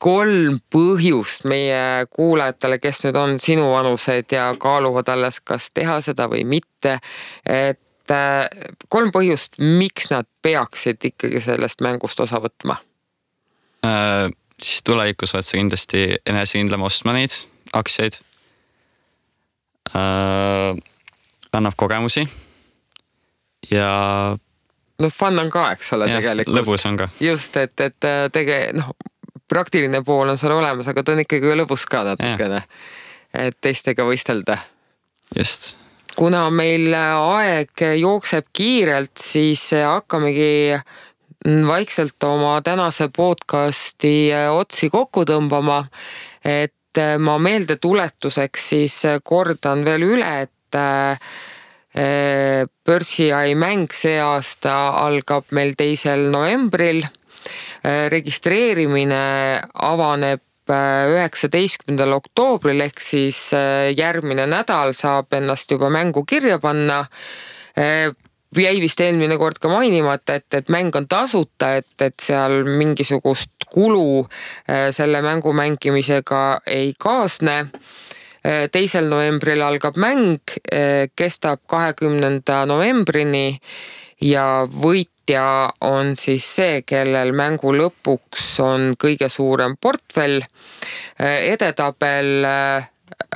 kolm 0.00 0.58
põhjust 0.72 1.46
meie 1.48 2.04
kuulajatele, 2.12 2.76
kes 2.80 3.00
nüüd 3.06 3.16
on 3.16 3.38
sinuvanused 3.40 4.32
ja 4.32 4.50
kaaluvad 4.60 5.08
alles, 5.08 5.40
kas 5.40 5.70
teha 5.72 6.02
seda 6.04 6.28
või 6.28 6.44
mitte. 6.44 6.98
et 7.48 7.80
kolm 8.92 9.08
põhjust, 9.10 9.56
miks 9.58 10.12
nad 10.12 10.28
peaksid 10.44 11.08
ikkagi 11.08 11.40
sellest 11.42 11.80
mängust 11.82 12.20
osa 12.20 12.38
võtma 12.44 12.76
äh 13.84 14.28
siis 14.62 14.82
tulevikus 14.86 15.34
oled 15.34 15.46
sa 15.46 15.58
kindlasti 15.58 16.06
enesekindlam 16.26 16.86
ostma 16.86 17.14
neid 17.16 17.34
aktsiaid 17.76 18.18
äh,. 19.94 20.76
annab 21.56 21.76
kogemusi 21.76 22.26
ja. 23.70 23.90
noh, 24.98 25.12
fun 25.12 25.38
on 25.38 25.50
ka, 25.52 25.70
eks 25.76 25.92
ole, 25.96 26.10
tegelikult. 26.10 26.56
lõbus 26.60 26.86
on 26.88 27.00
ka. 27.02 27.08
just, 27.20 27.56
et, 27.60 27.74
et 27.80 28.08
äh, 28.08 28.26
tege-, 28.32 28.70
noh, 28.76 28.92
praktiline 29.48 30.02
pool 30.06 30.32
on 30.32 30.38
seal 30.40 30.56
olemas, 30.56 30.88
aga 30.90 31.04
ta 31.04 31.14
on 31.14 31.24
ikkagi 31.24 31.56
lõbus 31.62 31.86
ka 31.90 32.04
natukene. 32.10 32.62
et 33.36 33.58
teistega 33.60 34.06
võistelda. 34.08 34.58
just 35.36 35.74
kuna 36.16 36.46
meil 36.50 36.94
aeg 36.96 37.82
jookseb 38.00 38.46
kiirelt, 38.56 39.12
siis 39.20 39.68
hakkamegi 39.76 40.78
vaikselt 41.46 42.22
oma 42.24 42.60
tänase 42.62 43.08
podcasti 43.16 44.32
äh, 44.34 44.50
otsi 44.54 44.90
kokku 44.90 45.22
tõmbama. 45.24 45.84
et 46.44 46.98
äh, 46.98 47.18
ma 47.18 47.38
meeldetuletuseks 47.38 48.68
siis 48.68 49.04
äh, 49.04 49.20
kordan 49.22 49.84
veel 49.84 50.02
üle, 50.02 50.32
et 50.42 50.52
börsiai 52.84 53.54
mäng 53.56 53.86
see 53.94 54.18
aasta 54.20 54.72
algab 55.06 55.46
meil 55.56 55.72
teisel 55.78 56.26
novembril. 56.28 57.00
registreerimine 58.10 59.60
avaneb 59.72 60.42
üheksateistkümnendal 61.14 62.12
oktoobril 62.18 62.82
ehk 62.84 63.00
siis 63.00 63.38
järgmine 63.96 64.44
nädal 64.50 64.92
saab 64.98 65.32
ennast 65.38 65.70
juba 65.70 65.88
mängu 65.88 66.24
kirja 66.28 66.58
panna 66.58 67.06
jäi 68.64 68.80
vist 68.80 69.00
eelmine 69.00 69.36
kord 69.38 69.58
ka 69.60 69.68
mainimata, 69.68 70.38
et, 70.40 70.48
et 70.54 70.70
mäng 70.72 70.94
on 70.96 71.08
tasuta, 71.08 71.76
et, 71.80 71.92
et 72.00 72.14
seal 72.22 72.64
mingisugust 72.64 73.66
kulu 73.72 74.24
äh, 74.24 74.88
selle 74.94 75.22
mängu 75.22 75.52
mängimisega 75.52 76.60
ei 76.66 76.94
kaasne. 76.98 77.58
Äh, 78.46 78.66
teisel 78.72 79.10
novembril 79.10 79.62
algab 79.66 79.98
mäng, 80.00 80.40
äh, 80.72 81.08
kestab 81.16 81.64
kahekümnenda 81.66 82.64
novembrini 82.66 83.58
ja 84.22 84.66
võitja 84.70 85.68
on 85.84 86.14
siis 86.16 86.46
see, 86.56 86.82
kellel 86.86 87.34
mängu 87.36 87.74
lõpuks 87.74 88.54
on 88.64 88.92
kõige 89.00 89.28
suurem 89.28 89.74
portfell. 89.80 90.40
edetabel 91.18 92.46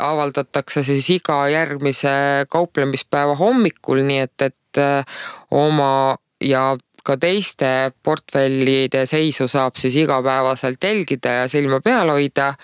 avaldatakse 0.00 0.84
siis 0.84 1.10
iga 1.16 1.42
järgmise 1.52 2.10
kauplemispäeva 2.50 3.36
hommikul, 3.38 4.02
nii 4.06 4.24
et, 4.26 4.48
et 4.48 4.56
Äh, 4.78 5.04
oma 5.50 6.16
ja 6.40 6.76
ka 7.04 7.16
teiste 7.16 7.90
portfellide 8.04 9.06
seisu 9.08 9.48
saab 9.48 9.78
siis 9.80 9.96
igapäevaselt 10.02 10.84
jälgida 10.84 11.32
ja 11.40 11.48
silma 11.48 11.80
peal 11.80 12.12
hoida. 12.12 12.54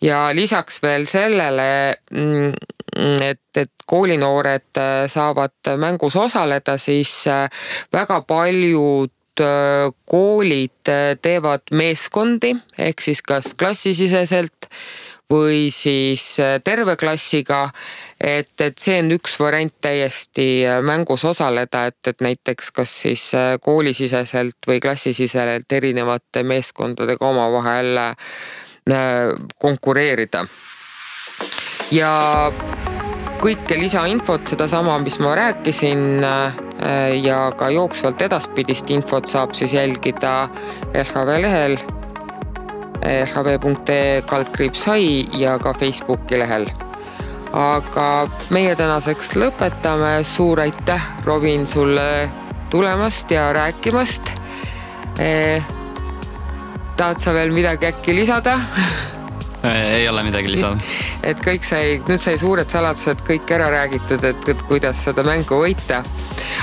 ja 0.00 0.30
lisaks 0.34 0.80
veel 0.82 1.04
sellele, 1.06 1.94
mm, 2.10 2.52
et, 3.22 3.42
et 3.56 3.72
koolinoored 3.86 4.78
äh, 4.78 5.10
saavad 5.10 5.76
mängus 5.76 6.16
osaleda, 6.16 6.78
siis 6.78 7.26
äh, 7.26 7.48
väga 7.92 8.20
paljud 8.20 9.12
koolid 10.04 10.90
teevad 11.22 11.70
meeskondi 11.74 12.50
ehk 12.78 13.00
siis 13.00 13.22
kas 13.22 13.54
klassisiseselt 13.56 14.68
või 15.32 15.70
siis 15.72 16.40
äh, 16.40 16.60
terve 16.64 16.96
klassiga. 16.96 17.70
et, 18.20 18.60
et 18.60 18.78
see 18.78 19.00
on 19.02 19.10
üks 19.16 19.38
variant 19.40 19.74
täiesti 19.82 20.64
äh, 20.66 20.80
mängus 20.84 21.24
osaleda, 21.24 21.86
et, 21.90 21.98
et 22.06 22.20
näiteks 22.20 22.70
kas 22.70 22.92
siis 23.04 23.30
äh, 23.34 23.56
koolisiseselt 23.60 24.68
või 24.68 24.80
klassisiseselt 24.80 25.72
erinevate 25.72 26.42
meeskondadega 26.42 27.28
omavahel 27.28 27.98
konkureerida. 29.62 30.44
ja 31.94 32.10
kõike 33.42 33.78
lisainfot, 33.78 34.48
sedasama, 34.50 34.98
mis 34.98 35.20
ma 35.22 35.36
rääkisin 35.38 36.22
ja 37.22 37.38
ka 37.58 37.70
jooksvalt 37.70 38.22
edaspidist 38.26 38.90
infot 38.90 39.30
saab 39.30 39.54
siis 39.54 39.74
jälgida 39.78 40.48
LHV 40.94 41.38
lehel 41.46 41.78
hv.ee 43.04 44.22
kaldkriips 44.26 44.86
hai 44.86 45.26
ja 45.38 45.58
ka 45.58 45.74
Facebooki 45.74 46.38
lehel. 46.38 46.66
aga 47.52 48.06
meie 48.50 48.72
tänaseks 48.76 49.34
lõpetame, 49.36 50.22
suur 50.24 50.60
aitäh, 50.62 51.02
Robin, 51.24 51.66
sulle 51.66 52.30
tulemast 52.70 53.30
ja 53.30 53.50
rääkimast. 53.52 54.32
Eh, 55.18 55.64
tahad 56.96 57.20
sa 57.20 57.34
veel 57.36 57.52
midagi 57.52 57.90
äkki 57.90 58.14
lisada? 58.16 58.56
ei 59.94 60.08
ole 60.08 60.24
midagi 60.24 60.50
lisada. 60.54 60.80
et 61.28 61.44
kõik 61.44 61.66
sai, 61.68 61.98
nüüd 62.08 62.22
sai 62.24 62.38
suured 62.40 62.70
saladused 62.72 63.20
kõik 63.26 63.52
ära 63.52 63.68
räägitud, 63.76 64.24
et, 64.24 64.48
et 64.48 64.62
kuidas 64.68 65.04
seda 65.04 65.24
mängu 65.26 65.60
võita. 65.60 66.00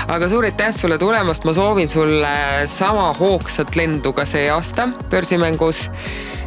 Aga 0.08 0.28
suur 0.28 0.44
aitäh 0.44 0.74
sulle 0.76 0.98
tulemast, 0.98 1.44
ma 1.44 1.54
soovin 1.56 1.88
sulle 1.88 2.34
sama 2.66 3.12
hoogsat 3.18 3.76
lendu 3.76 4.12
ka 4.12 4.26
see 4.26 4.48
aasta 4.50 4.88
börsimängus. 5.10 5.90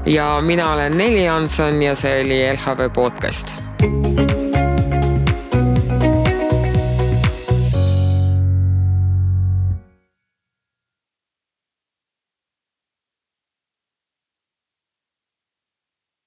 ja 0.06 0.40
mina 0.42 0.74
olen 0.74 0.98
Neli 0.98 1.26
Hanson 1.26 1.82
ja 1.82 1.96
see 1.96 2.22
oli 2.22 2.42
LHV 2.54 2.90
podcast. 2.94 3.54